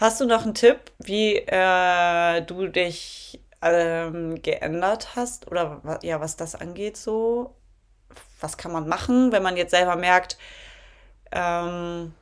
[0.00, 6.36] Hast du noch einen Tipp, wie äh, du dich ähm, geändert hast oder ja, was
[6.36, 7.56] das angeht so?
[8.40, 10.38] Was kann man machen, wenn man jetzt selber merkt,
[11.32, 12.14] ähm,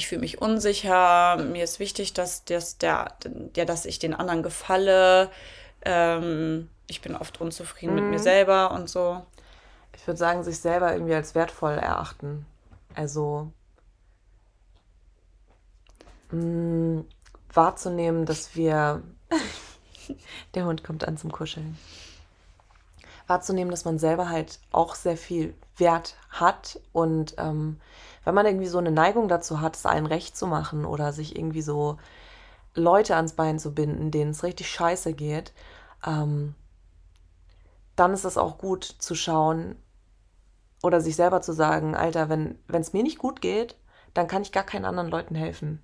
[0.00, 3.12] ich fühle mich unsicher, mir ist wichtig, dass, das, der,
[3.54, 5.30] ja, dass ich den anderen gefalle.
[5.82, 8.00] Ähm, ich bin oft unzufrieden mhm.
[8.00, 8.22] mit mir mhm.
[8.22, 9.22] selber und so.
[9.94, 12.46] Ich würde sagen, sich selber irgendwie als wertvoll erachten.
[12.94, 13.52] Also
[16.30, 17.04] mh, mm,
[17.52, 19.02] wahrzunehmen, dass wir.
[20.54, 21.76] der Hund kommt an zum Kuscheln.
[23.26, 27.78] wahrzunehmen, dass man selber halt auch sehr viel Wert hat und ähm,
[28.24, 31.36] wenn man irgendwie so eine Neigung dazu hat, es allen recht zu machen oder sich
[31.36, 31.98] irgendwie so
[32.74, 35.52] Leute ans Bein zu binden, denen es richtig scheiße geht,
[36.06, 36.54] ähm,
[37.96, 39.76] dann ist es auch gut zu schauen
[40.82, 43.76] oder sich selber zu sagen, Alter, wenn es mir nicht gut geht,
[44.14, 45.82] dann kann ich gar keinen anderen Leuten helfen.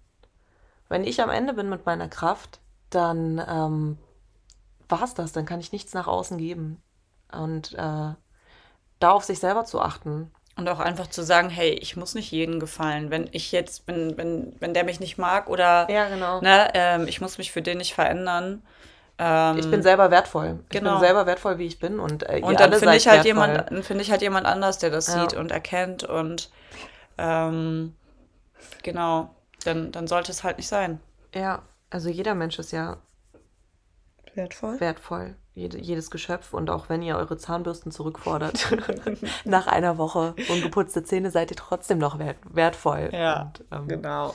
[0.89, 3.99] Wenn ich am Ende bin mit meiner Kraft, dann ähm,
[4.89, 6.83] war es das, dann kann ich nichts nach außen geben.
[7.33, 8.15] Und äh,
[8.99, 10.33] da auf sich selber zu achten.
[10.57, 13.11] Und auch einfach zu sagen, hey, ich muss nicht jedem gefallen.
[13.11, 16.41] Wenn ich jetzt, wenn, wenn, wenn der mich nicht mag oder ja, genau.
[16.41, 18.63] ne, ähm, ich muss mich für den nicht verändern.
[19.19, 20.61] Ähm, ich bin selber wertvoll.
[20.71, 20.93] Ich genau.
[20.93, 22.01] bin selber wertvoll, wie ich bin.
[22.01, 25.09] Und, äh, und dann finde ich halt jemand, finde ich halt jemand anders, der das
[25.09, 25.21] ja.
[25.21, 26.05] sieht und erkennt.
[26.05, 26.51] Und
[27.19, 27.95] ähm,
[28.83, 31.01] genau, dann, dann sollte es halt nicht sein.
[31.35, 32.97] Ja, also jeder Mensch ist ja
[34.35, 34.81] wertvoll.
[34.81, 38.77] Wertvoll jede, jedes Geschöpf und auch wenn ihr eure Zahnbürsten zurückfordert,
[39.45, 43.09] nach einer Woche ungeputzte Zähne seid ihr trotzdem noch wert, wertvoll.
[43.13, 44.35] Ja, und, ähm, genau.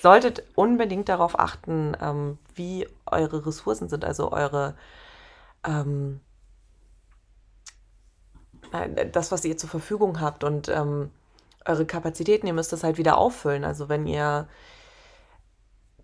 [0.00, 4.74] Solltet unbedingt darauf achten, ähm, wie eure Ressourcen sind, also eure
[5.64, 6.20] ähm,
[8.72, 11.10] äh, das, was ihr zur Verfügung habt und ähm,
[11.66, 13.64] eure Kapazitäten, ihr müsst das halt wieder auffüllen.
[13.64, 14.48] Also wenn ihr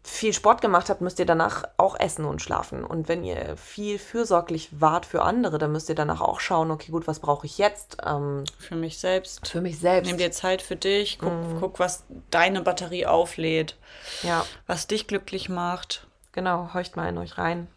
[0.03, 2.85] viel Sport gemacht habt, müsst ihr danach auch essen und schlafen.
[2.85, 6.91] Und wenn ihr viel fürsorglich wart für andere, dann müsst ihr danach auch schauen, okay,
[6.91, 7.99] gut, was brauche ich jetzt?
[8.05, 9.49] Ähm, für mich selbst.
[9.49, 10.09] Für mich selbst.
[10.09, 11.61] Nimm dir Zeit für dich, guck, mm.
[11.61, 13.77] guck, was deine Batterie auflädt.
[14.23, 14.45] Ja.
[14.67, 16.07] Was dich glücklich macht.
[16.33, 17.69] Genau, horcht mal in euch rein.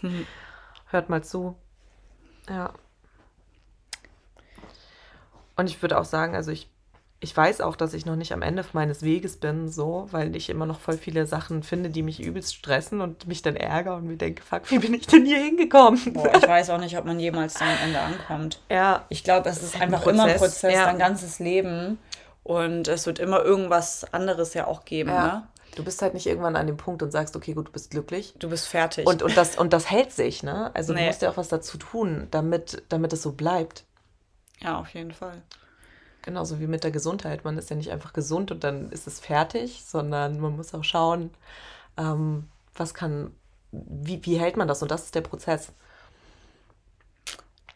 [0.00, 0.26] Hm.
[0.86, 1.56] Hört mal zu.
[2.48, 2.72] Ja.
[5.56, 6.68] Und ich würde auch sagen, also ich
[7.22, 10.50] ich weiß auch, dass ich noch nicht am Ende meines Weges bin, so, weil ich
[10.50, 14.08] immer noch voll viele Sachen finde, die mich übelst stressen und mich dann ärgern und
[14.08, 16.00] mir denke, fuck, wie bin ich denn hier hingekommen?
[16.14, 18.60] Boah, ich weiß auch nicht, ob man jemals am Ende ankommt.
[18.68, 19.04] Ja.
[19.10, 20.86] Ich glaube, es ist, ist einfach ein immer ein Prozess, ja.
[20.86, 21.98] dein ganzes Leben.
[22.42, 25.26] Und es wird immer irgendwas anderes ja auch geben, ja.
[25.26, 25.48] ne?
[25.76, 28.34] Du bist halt nicht irgendwann an dem Punkt und sagst, okay, gut, du bist glücklich.
[28.38, 29.06] Du bist fertig.
[29.06, 30.70] Und, und, das, und das hält sich, ne?
[30.74, 31.00] Also nee.
[31.00, 33.84] du musst ja auch was dazu tun, damit, damit es so bleibt.
[34.60, 35.42] Ja, auf jeden Fall.
[36.22, 37.44] Genauso wie mit der Gesundheit.
[37.44, 40.84] Man ist ja nicht einfach gesund und dann ist es fertig, sondern man muss auch
[40.84, 41.30] schauen,
[41.96, 43.34] ähm, was kann,
[43.72, 44.82] wie, wie hält man das?
[44.82, 45.72] Und das ist der Prozess.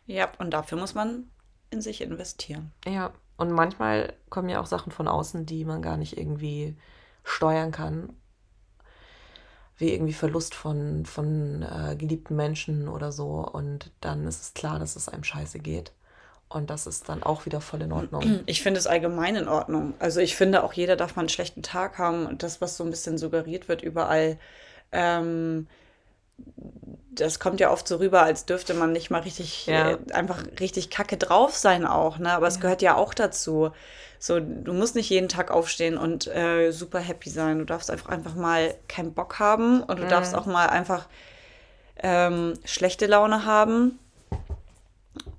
[0.06, 1.28] Ja, und dafür muss man
[1.70, 2.72] in sich investieren.
[2.86, 6.76] Ja, und manchmal kommen ja auch Sachen von außen, die man gar nicht irgendwie
[7.24, 8.14] steuern kann.
[9.78, 13.46] Wie irgendwie Verlust von, von äh, geliebten Menschen oder so.
[13.46, 15.92] Und dann ist es klar, dass es einem scheiße geht.
[16.48, 18.40] Und das ist dann auch wieder voll in Ordnung.
[18.46, 19.94] Ich finde es allgemein in Ordnung.
[19.98, 22.26] Also ich finde auch jeder darf mal einen schlechten Tag haben.
[22.26, 24.38] Und das, was so ein bisschen suggeriert wird überall,
[24.92, 25.66] ähm,
[27.10, 29.92] das kommt ja oft so rüber, als dürfte man nicht mal richtig, ja.
[29.92, 32.18] äh, einfach richtig kacke drauf sein auch.
[32.18, 32.30] Ne?
[32.30, 33.72] Aber es gehört ja auch dazu.
[34.20, 37.58] So, du musst nicht jeden Tag aufstehen und äh, super happy sein.
[37.58, 40.10] Du darfst einfach, einfach mal keinen Bock haben und du mhm.
[40.10, 41.08] darfst auch mal einfach
[41.96, 43.98] ähm, schlechte Laune haben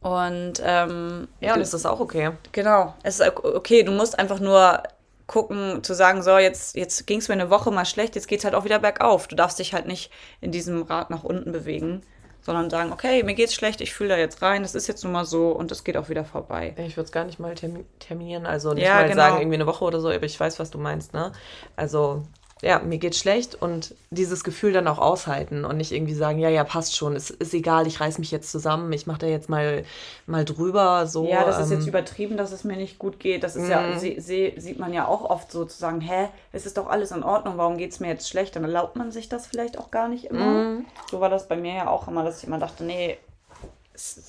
[0.02, 2.32] und ähm, ja, und es ist auch okay.
[2.52, 3.84] Genau, es ist okay.
[3.84, 4.84] Du musst einfach nur
[5.28, 8.40] gucken, zu sagen, so, jetzt, jetzt ging es mir eine Woche mal schlecht, jetzt geht
[8.40, 9.28] es halt auch wieder bergauf.
[9.28, 12.02] Du darfst dich halt nicht in diesem Rad nach unten bewegen,
[12.42, 15.12] sondern sagen, okay, mir geht's schlecht, ich fühle da jetzt rein, es ist jetzt nun
[15.12, 16.74] mal so und es geht auch wieder vorbei.
[16.78, 17.56] Ich würde es gar nicht mal
[18.00, 19.22] terminieren, also nicht ja, mal genau.
[19.22, 21.34] sagen, irgendwie eine Woche oder so, aber ich weiß, was du meinst, ne?
[21.76, 22.24] Also
[22.62, 26.50] ja, mir geht's schlecht und dieses Gefühl dann auch aushalten und nicht irgendwie sagen, ja,
[26.50, 29.48] ja, passt schon, es ist egal, ich reiß mich jetzt zusammen, ich mache da jetzt
[29.48, 29.84] mal,
[30.26, 31.28] mal drüber, so.
[31.28, 33.44] Ja, das ähm, ist jetzt ähm, übertrieben, dass es mir nicht gut geht.
[33.44, 34.00] Das ist ja, mhm.
[34.00, 37.12] sie, sie, sieht man ja auch oft so zu sagen, hä, es ist doch alles
[37.12, 38.56] in Ordnung, warum geht's mir jetzt schlecht?
[38.56, 40.80] Dann erlaubt man sich das vielleicht auch gar nicht immer.
[40.80, 40.86] Mm.
[41.12, 43.18] So war das bei mir ja auch immer, dass ich immer dachte, nee,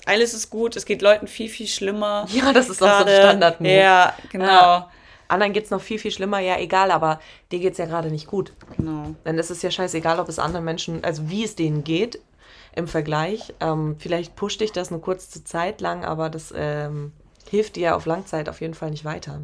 [0.05, 2.27] alles ist gut, es geht Leuten viel, viel schlimmer.
[2.33, 3.79] Ja, das ist auch so ein standard -Move.
[3.79, 4.45] Ja, genau.
[4.45, 4.91] Ja.
[5.29, 7.19] Anderen geht es noch viel, viel schlimmer, ja, egal, aber
[7.51, 8.51] dir geht es ja gerade nicht gut.
[8.75, 9.15] Genau.
[9.25, 12.19] Denn es ist ja scheißegal, ob es anderen Menschen, also wie es denen geht
[12.75, 13.53] im Vergleich.
[13.59, 17.13] Ähm, vielleicht pusht dich das eine kurze Zeit lang, aber das ähm,
[17.47, 19.41] hilft dir auf Langzeit auf jeden Fall nicht weiter.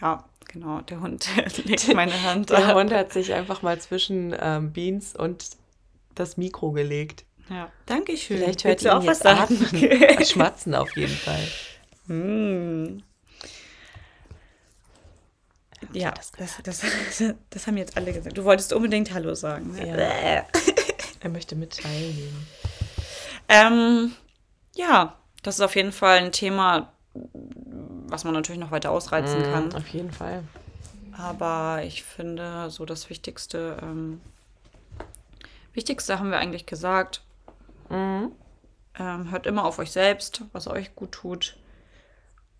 [0.00, 0.80] Ja, genau.
[0.82, 1.28] Der Hund
[1.64, 2.74] legt meine Hand Der ab.
[2.74, 5.50] Hund hat sich einfach mal zwischen ähm, Beans und
[6.16, 7.24] das Mikro gelegt.
[7.50, 8.38] Ja, danke schön.
[8.38, 9.56] Vielleicht hört ihr auch was sagen.
[10.24, 11.42] Schmatzen auf jeden Fall.
[12.10, 13.02] Mm.
[15.92, 16.82] Ja, das, das, das,
[17.50, 18.36] das, haben jetzt alle gesagt.
[18.36, 19.72] Du wolltest unbedingt Hallo sagen.
[19.72, 19.88] Ne?
[19.88, 19.94] Ja.
[21.20, 22.46] er möchte mit teilnehmen.
[23.48, 24.12] Ähm,
[24.74, 29.52] ja, das ist auf jeden Fall ein Thema, was man natürlich noch weiter ausreizen mm,
[29.52, 29.74] kann.
[29.74, 30.44] Auf jeden Fall.
[31.12, 34.20] Aber ich finde, so das Wichtigste, ähm,
[35.72, 37.22] Wichtigste haben wir eigentlich gesagt.
[37.88, 38.32] Mhm.
[38.98, 41.56] Ähm, hört immer auf euch selbst, was euch gut tut.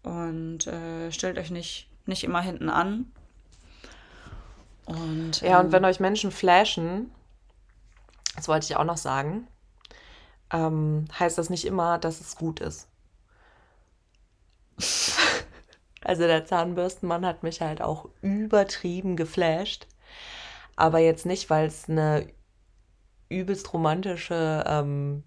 [0.02, 3.12] Und äh, stellt euch nicht, nicht immer hinten an.
[4.86, 7.12] Und, ja, und ähm, wenn euch Menschen flashen,
[8.36, 9.46] das wollte ich auch noch sagen,
[10.50, 12.88] ähm, heißt das nicht immer, dass es gut ist.
[16.02, 19.86] also der Zahnbürstenmann hat mich halt auch übertrieben geflasht.
[20.76, 22.28] Aber jetzt nicht, weil es eine
[23.28, 25.24] übelst romantische ähm,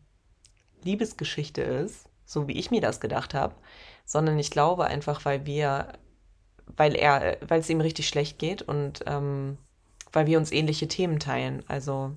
[0.83, 3.53] Liebesgeschichte ist, so wie ich mir das gedacht habe,
[4.05, 5.93] sondern ich glaube einfach, weil wir,
[6.77, 9.57] weil er, weil es ihm richtig schlecht geht und ähm,
[10.13, 11.63] weil wir uns ähnliche Themen teilen.
[11.67, 12.11] Also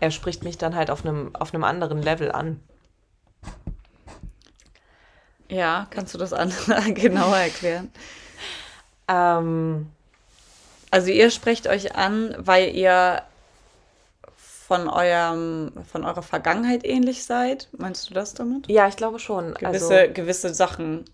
[0.00, 2.60] er spricht mich dann halt auf einem, auf einem anderen Level an.
[5.48, 7.90] Ja, kannst du das andere genauer erklären?
[9.08, 9.90] Ähm,
[10.90, 13.22] also ihr sprecht euch an, weil ihr
[14.36, 17.68] von eurem, von eurer Vergangenheit ähnlich seid?
[17.76, 18.66] Meinst du das damit?
[18.68, 19.54] Ja, ich glaube schon.
[19.54, 21.04] Gewisse, also, gewisse Sachen.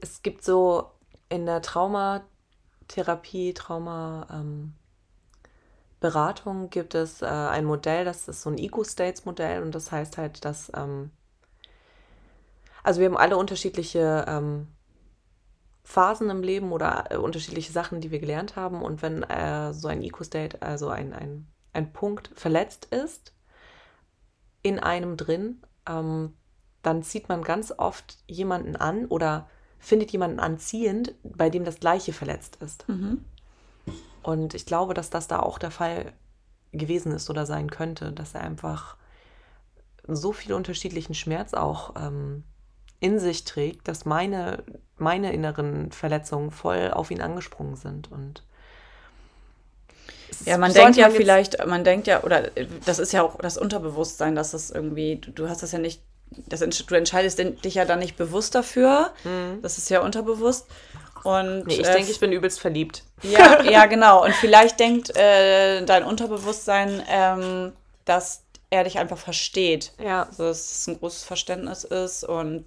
[0.00, 0.90] Es gibt so
[1.30, 4.74] in der Traumatherapie, Trauma, ähm,
[6.70, 10.70] gibt es äh, ein Modell, das ist so ein Ego-States-Modell und das heißt halt, dass,
[10.74, 11.10] ähm,
[12.82, 14.68] also wir haben alle unterschiedliche ähm,
[15.84, 19.88] Phasen im Leben oder äh, unterschiedliche Sachen, die wir gelernt haben und wenn äh, so
[19.88, 23.34] ein Eco-State, also ein, ein, ein Punkt verletzt ist
[24.62, 26.34] in einem drin, ähm,
[26.82, 29.48] dann zieht man ganz oft jemanden an oder
[29.80, 32.88] findet jemanden anziehend, bei dem das Gleiche verletzt ist.
[32.88, 33.24] Mhm.
[34.22, 36.12] Und ich glaube, dass das da auch der Fall
[36.72, 38.96] gewesen ist oder sein könnte, dass er einfach
[40.06, 42.44] so viel unterschiedlichen Schmerz auch ähm,
[43.00, 44.62] in sich trägt, dass meine,
[44.98, 48.12] meine inneren Verletzungen voll auf ihn angesprungen sind.
[48.12, 48.44] Und
[50.44, 52.50] ja, man denkt ja vielleicht, man denkt ja, oder
[52.84, 56.60] das ist ja auch das Unterbewusstsein, dass das irgendwie, du hast das ja nicht, das,
[56.60, 59.60] du entscheidest dich ja dann nicht bewusst dafür, mhm.
[59.62, 60.66] das ist ja unterbewusst.
[61.22, 63.02] Und, nee, ich äh, denke, ich bin übelst verliebt.
[63.22, 64.24] Ja, ja, genau.
[64.24, 67.72] Und vielleicht denkt äh, dein Unterbewusstsein, ähm,
[68.06, 69.92] dass er dich einfach versteht.
[70.02, 70.22] Ja.
[70.22, 72.24] Also, dass es ein großes Verständnis ist.
[72.24, 72.64] Und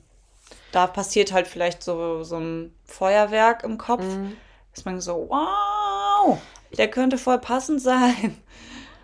[0.71, 4.37] da passiert halt vielleicht so, so ein Feuerwerk im Kopf, mhm.
[4.75, 6.37] dass man so, wow,
[6.77, 8.41] der könnte voll passend sein.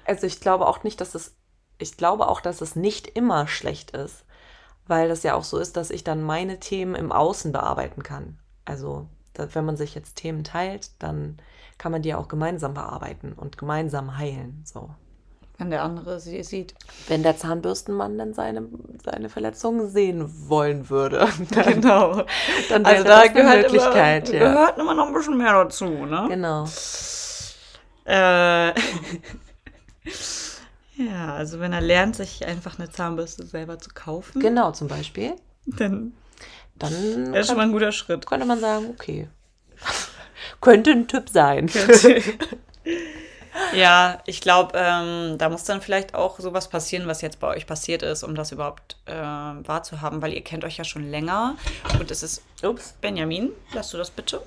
[0.05, 1.35] Also ich glaube auch nicht, dass es,
[1.77, 4.25] ich glaube auch, dass es nicht immer schlecht ist.
[4.89, 8.39] Weil das ja auch so ist, dass ich dann meine Themen im Außen bearbeiten kann.
[8.65, 11.37] Also wenn man sich jetzt Themen teilt, dann
[11.77, 14.63] kann man die auch gemeinsam bearbeiten und gemeinsam heilen.
[14.65, 14.89] So.
[15.59, 16.73] Wenn der andere sie sieht.
[17.07, 18.67] Wenn der Zahnbürstenmann dann seine,
[19.05, 21.27] seine Verletzungen sehen wollen würde.
[21.51, 22.23] Dann, genau.
[22.69, 24.29] Dann also da das gehört Möglichkeit.
[24.29, 24.53] Immer, ja.
[24.53, 26.25] gehört immer noch ein bisschen mehr dazu, ne?
[26.29, 26.65] Genau.
[28.05, 28.73] Äh,
[30.99, 34.41] ja, also wenn er lernt, sich einfach eine Zahnbürste selber zu kaufen.
[34.41, 35.35] Genau, zum Beispiel.
[35.65, 36.13] Dann
[36.79, 38.25] dann das ist schon mal ein guter Schritt.
[38.25, 39.27] Könnte man sagen, okay.
[40.61, 41.69] könnte ein Typ sein.
[43.73, 47.67] ja, ich glaube, ähm, da muss dann vielleicht auch sowas passieren, was jetzt bei euch
[47.67, 51.55] passiert ist, um das überhaupt äh, wahrzuhaben, weil ihr kennt euch ja schon länger.
[51.99, 52.43] Und es ist.
[52.63, 54.41] Ups, Benjamin, lass du das bitte.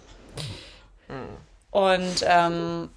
[1.08, 1.28] Hm.
[1.70, 2.90] Und ähm,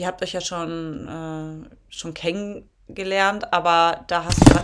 [0.00, 4.54] ihr habt euch ja schon, äh, schon kennengelernt, aber da hast du.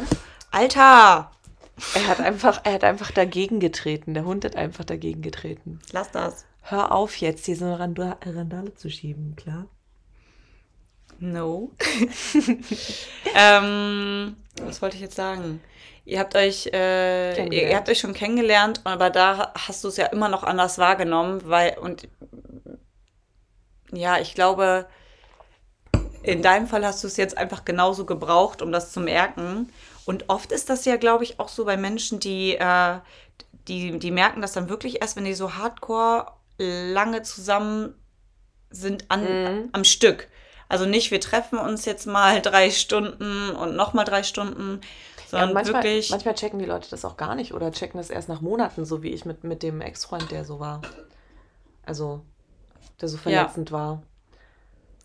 [0.51, 1.30] Alter!
[1.95, 4.14] Er hat einfach, er hat einfach dagegen getreten.
[4.14, 5.78] Der Hund hat einfach dagegen getreten.
[5.93, 6.47] Lass das.
[6.62, 9.66] Hör auf jetzt, hier so eine Randale zu schieben, klar?
[11.18, 11.72] No.
[13.34, 15.61] ähm, was wollte ich jetzt sagen?
[16.07, 19.99] Ihr habt euch, äh, ihr, ihr, habt euch schon kennengelernt, aber da hast du es
[19.99, 22.09] ja immer noch anders wahrgenommen, weil und
[23.93, 24.87] ja, ich glaube,
[26.27, 29.70] in deinem Fall hast du es jetzt einfach genauso gebraucht, um das zu merken.
[30.05, 32.99] Und oft ist das ja, glaube ich, auch so bei Menschen, die, äh,
[33.68, 36.27] die, die merken das dann wirklich erst, wenn die so hardcore
[36.59, 37.95] lange zusammen
[38.70, 39.68] sind an, mhm.
[39.72, 40.29] am Stück.
[40.68, 44.81] Also nicht, wir treffen uns jetzt mal drei Stunden und nochmal drei Stunden,
[45.29, 46.11] sondern ja, manchmal, wirklich.
[46.11, 49.03] Manchmal checken die Leute das auch gar nicht oder checken das erst nach Monaten, so
[49.03, 50.83] wie ich mit, mit dem Ex-Freund, der so war.
[51.85, 52.22] Also,
[53.01, 53.77] der so verletzend ja.
[53.77, 54.03] war.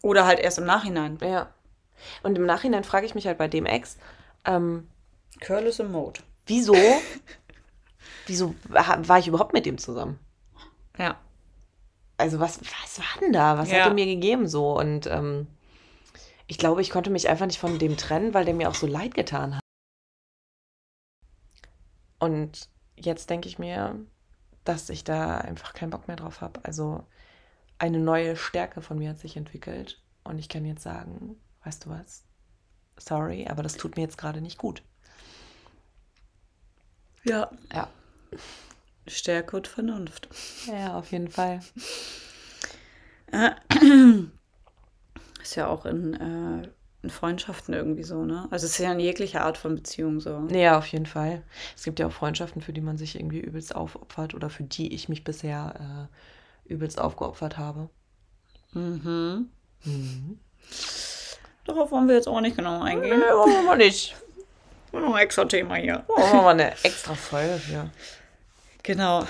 [0.02, 1.18] Oder halt erst im Nachhinein.
[1.22, 1.54] Ja.
[2.24, 3.98] Und im Nachhinein frage ich mich halt bei dem Ex,
[4.46, 4.88] ähm,
[5.40, 6.22] Curl ist im Mode.
[6.46, 6.76] Wieso?
[8.26, 10.20] wieso war ich überhaupt mit ihm zusammen?
[10.98, 11.18] Ja.
[12.18, 13.58] Also was, was war denn da?
[13.58, 13.80] Was ja.
[13.80, 14.78] hat er mir gegeben so?
[14.78, 15.48] Und ähm,
[16.48, 18.86] ich glaube, ich konnte mich einfach nicht von dem trennen, weil der mir auch so
[18.86, 19.62] leid getan hat.
[22.20, 24.00] Und jetzt denke ich mir,
[24.64, 26.60] dass ich da einfach keinen Bock mehr drauf habe.
[26.64, 27.04] Also
[27.82, 30.00] eine neue Stärke von mir hat sich entwickelt.
[30.24, 32.24] Und ich kann jetzt sagen, weißt du was?
[32.98, 34.84] Sorry, aber das tut mir jetzt gerade nicht gut.
[37.24, 37.50] Ja.
[37.74, 37.88] Ja.
[39.08, 40.30] Stärke und Vernunft.
[40.68, 41.62] Ja, auf jeden Fall.
[45.42, 46.70] Ist ja auch in, äh,
[47.02, 48.48] in Freundschaften irgendwie so, ne?
[48.52, 50.48] Also es ist ja in jeglicher Art von Beziehung so.
[50.52, 51.42] Ja, auf jeden Fall.
[51.76, 54.94] Es gibt ja auch Freundschaften, für die man sich irgendwie übelst aufopfert oder für die
[54.94, 56.16] ich mich bisher äh,
[56.72, 57.90] übelst aufgeopfert habe.
[58.74, 59.50] Mhm.
[61.66, 63.20] Darauf wollen wir jetzt auch nicht genau eingehen.
[63.20, 64.16] Nee, wollen wir mal nicht.
[64.92, 66.06] Noch ein extra Thema hier.
[66.18, 67.90] Machen wir mal eine extra Folge für.
[68.84, 69.26] Genau.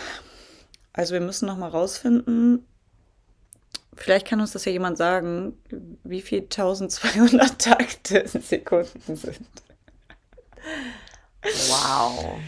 [0.93, 2.65] Also wir müssen noch mal rausfinden,
[3.95, 5.57] vielleicht kann uns das ja jemand sagen,
[6.03, 9.47] wie viel 1200 Takte in Sekunden sind.
[11.69, 12.39] Wow.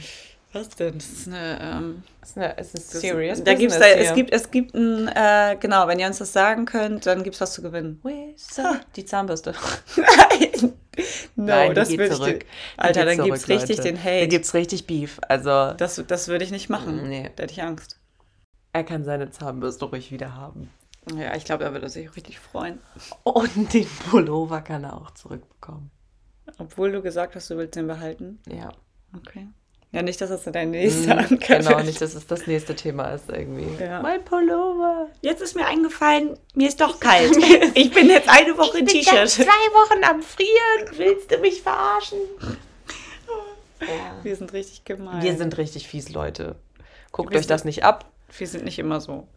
[0.54, 0.94] Was denn?
[1.00, 1.60] Das ist eine...
[1.62, 5.08] Ähm, Ist eine, ist eine das- serious da gibt's da, es gibt, es gibt ein,
[5.08, 8.00] äh, genau, wenn ihr uns das sagen könnt, dann gibt es was zu gewinnen.
[8.04, 8.86] Wizard.
[8.96, 9.54] Die Zahnbürste.
[9.98, 10.74] Nein,
[11.36, 12.28] no, Nein, das geht zurück.
[12.28, 12.46] dir- Die
[12.78, 13.90] Alter, dann gibt's zurück, richtig Leute.
[13.94, 14.20] den Hate.
[14.22, 15.20] Da gibt's richtig Beef.
[15.28, 17.10] Also, Das, das würde ich nicht machen.
[17.10, 17.32] Nee.
[17.36, 18.00] Da hätte ich Angst.
[18.74, 20.70] er kann seine Zahnbürste ruhig wieder haben.
[21.18, 22.80] Ja, ich glaube, er würde sich richtig freuen.
[23.24, 25.90] Und den Pullover kann er auch zurückbekommen.
[26.60, 28.40] Obwohl du gesagt hast, du willst den behalten.
[28.48, 28.72] Ja.
[29.18, 29.48] Okay.
[29.94, 33.12] Ja, nicht, dass das dein nächster Mhm, Anker genau, nicht, dass es das nächste Thema
[33.14, 33.82] ist irgendwie.
[33.82, 34.02] Ja.
[34.02, 35.08] Mein Pullover.
[35.22, 37.32] Jetzt ist mir eingefallen, mir ist doch kalt.
[37.76, 39.30] Ich bin jetzt eine Woche in T-Shirt.
[39.30, 40.98] zwei Wochen am Frieren.
[40.98, 42.18] Willst du mich verarschen?
[44.24, 45.22] Wir sind richtig gemein.
[45.22, 46.56] Wir sind richtig fies, Leute.
[47.12, 48.12] Guckt Wir euch das nicht ab.
[48.38, 49.28] wir sind nicht immer so.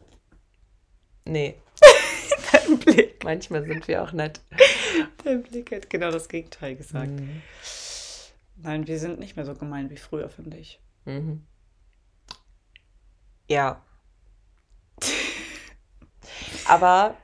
[1.25, 1.57] Nee.
[2.53, 3.25] Dein Blick.
[3.25, 4.41] Manchmal sind wir auch nett.
[5.25, 7.09] Dein Blick hat genau das Gegenteil gesagt.
[7.09, 7.43] Mhm.
[8.57, 10.81] Nein, wir sind nicht mehr so gemein wie früher, finde ich.
[11.05, 11.47] Mhm.
[13.49, 13.83] Ja.
[16.67, 17.17] Aber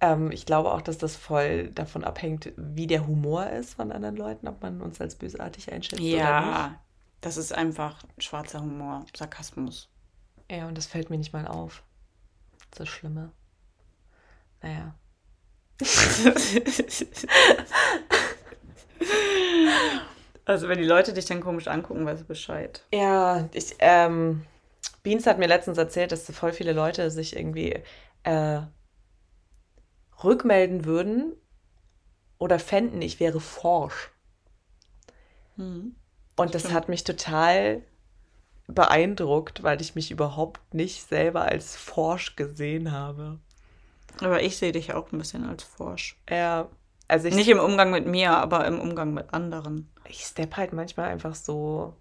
[0.00, 4.16] ähm, ich glaube auch, dass das voll davon abhängt, wie der Humor ist von anderen
[4.16, 6.18] Leuten, ob man uns als bösartig einschätzt oder nicht.
[6.18, 6.80] Ja,
[7.20, 9.90] das ist einfach schwarzer Humor, Sarkasmus.
[10.50, 11.84] Ja, und das fällt mir nicht mal auf.
[12.72, 13.32] Das Schlimme.
[14.62, 14.94] Naja.
[20.44, 22.84] also wenn die Leute dich dann komisch angucken, weißt du Bescheid.
[22.92, 24.44] Ja, ich, ähm,
[25.02, 27.82] Beans hat mir letztens erzählt, dass so voll viele Leute sich irgendwie
[28.24, 28.60] äh,
[30.22, 31.34] rückmelden würden
[32.38, 34.10] oder fänden, ich wäre forsch.
[35.56, 35.94] Mhm.
[36.36, 36.74] Und das Stimmt.
[36.74, 37.82] hat mich total
[38.66, 43.38] beeindruckt, weil ich mich überhaupt nicht selber als forsch gesehen habe.
[44.20, 46.16] Aber ich sehe dich auch ein bisschen als forsch.
[46.28, 46.68] Ja,
[47.14, 49.88] also ich, Nicht im Umgang mit mir, aber im Umgang mit anderen.
[50.08, 51.94] ich stepp halt manchmal einfach so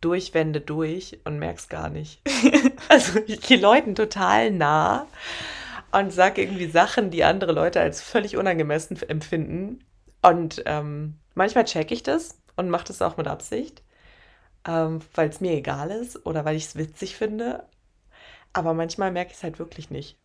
[0.00, 2.22] durch Wände durch und merk's gar nicht.
[2.88, 5.06] also ich gehe Leuten total nah
[5.92, 9.84] und sag irgendwie Sachen, die andere Leute als völlig unangemessen empfinden.
[10.22, 13.82] Und ähm, manchmal check ich das und mache das auch mit Absicht,
[14.66, 17.64] ähm, weil es mir egal ist oder weil ich es witzig finde.
[18.54, 20.16] Aber manchmal merke ich es halt wirklich nicht.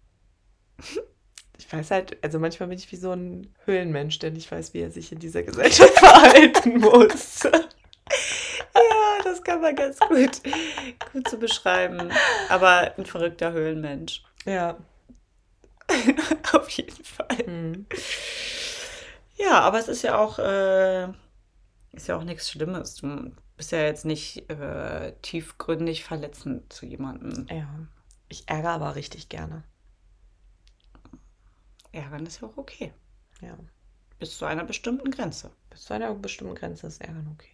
[1.57, 4.81] Ich weiß halt, also manchmal bin ich wie so ein Höhlenmensch, der nicht weiß, wie
[4.81, 7.47] er sich in dieser Gesellschaft verhalten muss.
[8.75, 10.41] Ja, das kann man ganz gut,
[11.11, 12.11] gut so beschreiben.
[12.49, 14.23] Aber ein verrückter Höhlenmensch.
[14.45, 14.77] Ja.
[16.53, 17.37] Auf jeden Fall.
[17.45, 17.85] Hm.
[19.35, 21.05] Ja, aber es ist ja auch, äh,
[21.91, 22.95] ist ja auch nichts Schlimmes.
[22.95, 27.47] Du bist ja jetzt nicht äh, tiefgründig verletzend zu jemandem.
[27.49, 27.67] Ja.
[28.29, 29.63] Ich ärgere aber richtig gerne.
[31.93, 32.91] Ärgern ist ja auch okay.
[33.41, 33.57] Ja.
[34.19, 35.51] Bis zu einer bestimmten Grenze.
[35.69, 37.49] Bis zu einer bestimmten Grenze ist Ärgern okay.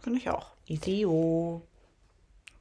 [0.00, 0.52] Finde ich auch.
[0.66, 1.62] Easy-o.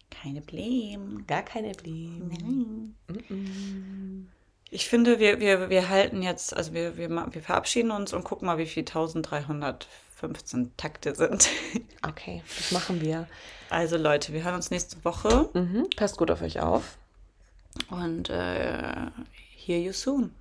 [0.10, 1.26] Keine Problem.
[1.28, 2.28] Gar kein Problem.
[2.30, 2.96] Nein.
[3.10, 4.26] Mm-mm.
[4.70, 8.46] Ich finde, wir, wir, wir halten jetzt, also wir, wir, wir verabschieden uns und gucken
[8.48, 11.50] mal, wie viel 1315 Takte sind.
[12.06, 13.30] Okay, das machen wir.
[13.70, 15.88] Also Leute, wir hören uns nächste Woche Mhm.
[15.96, 16.98] Passt gut auf euch auf.
[17.90, 19.08] und äh,
[19.56, 20.32] hear you soon.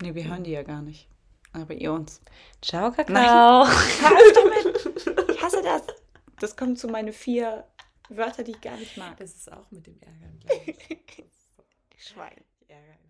[0.00, 1.08] Nee, wir hören die ja gar nicht.
[1.52, 2.20] Aber ihr uns.
[2.60, 3.14] Ciao, Kakao.
[3.14, 3.26] Nein.
[3.28, 5.30] Hör auf damit!
[5.30, 5.82] Ich hasse das.
[6.38, 7.66] Das kommt zu meine vier
[8.10, 9.16] Wörter, die ich gar nicht mag.
[9.16, 10.38] Das ist auch mit dem Ärgern.
[11.96, 12.44] Schwein.
[12.60, 12.68] Ich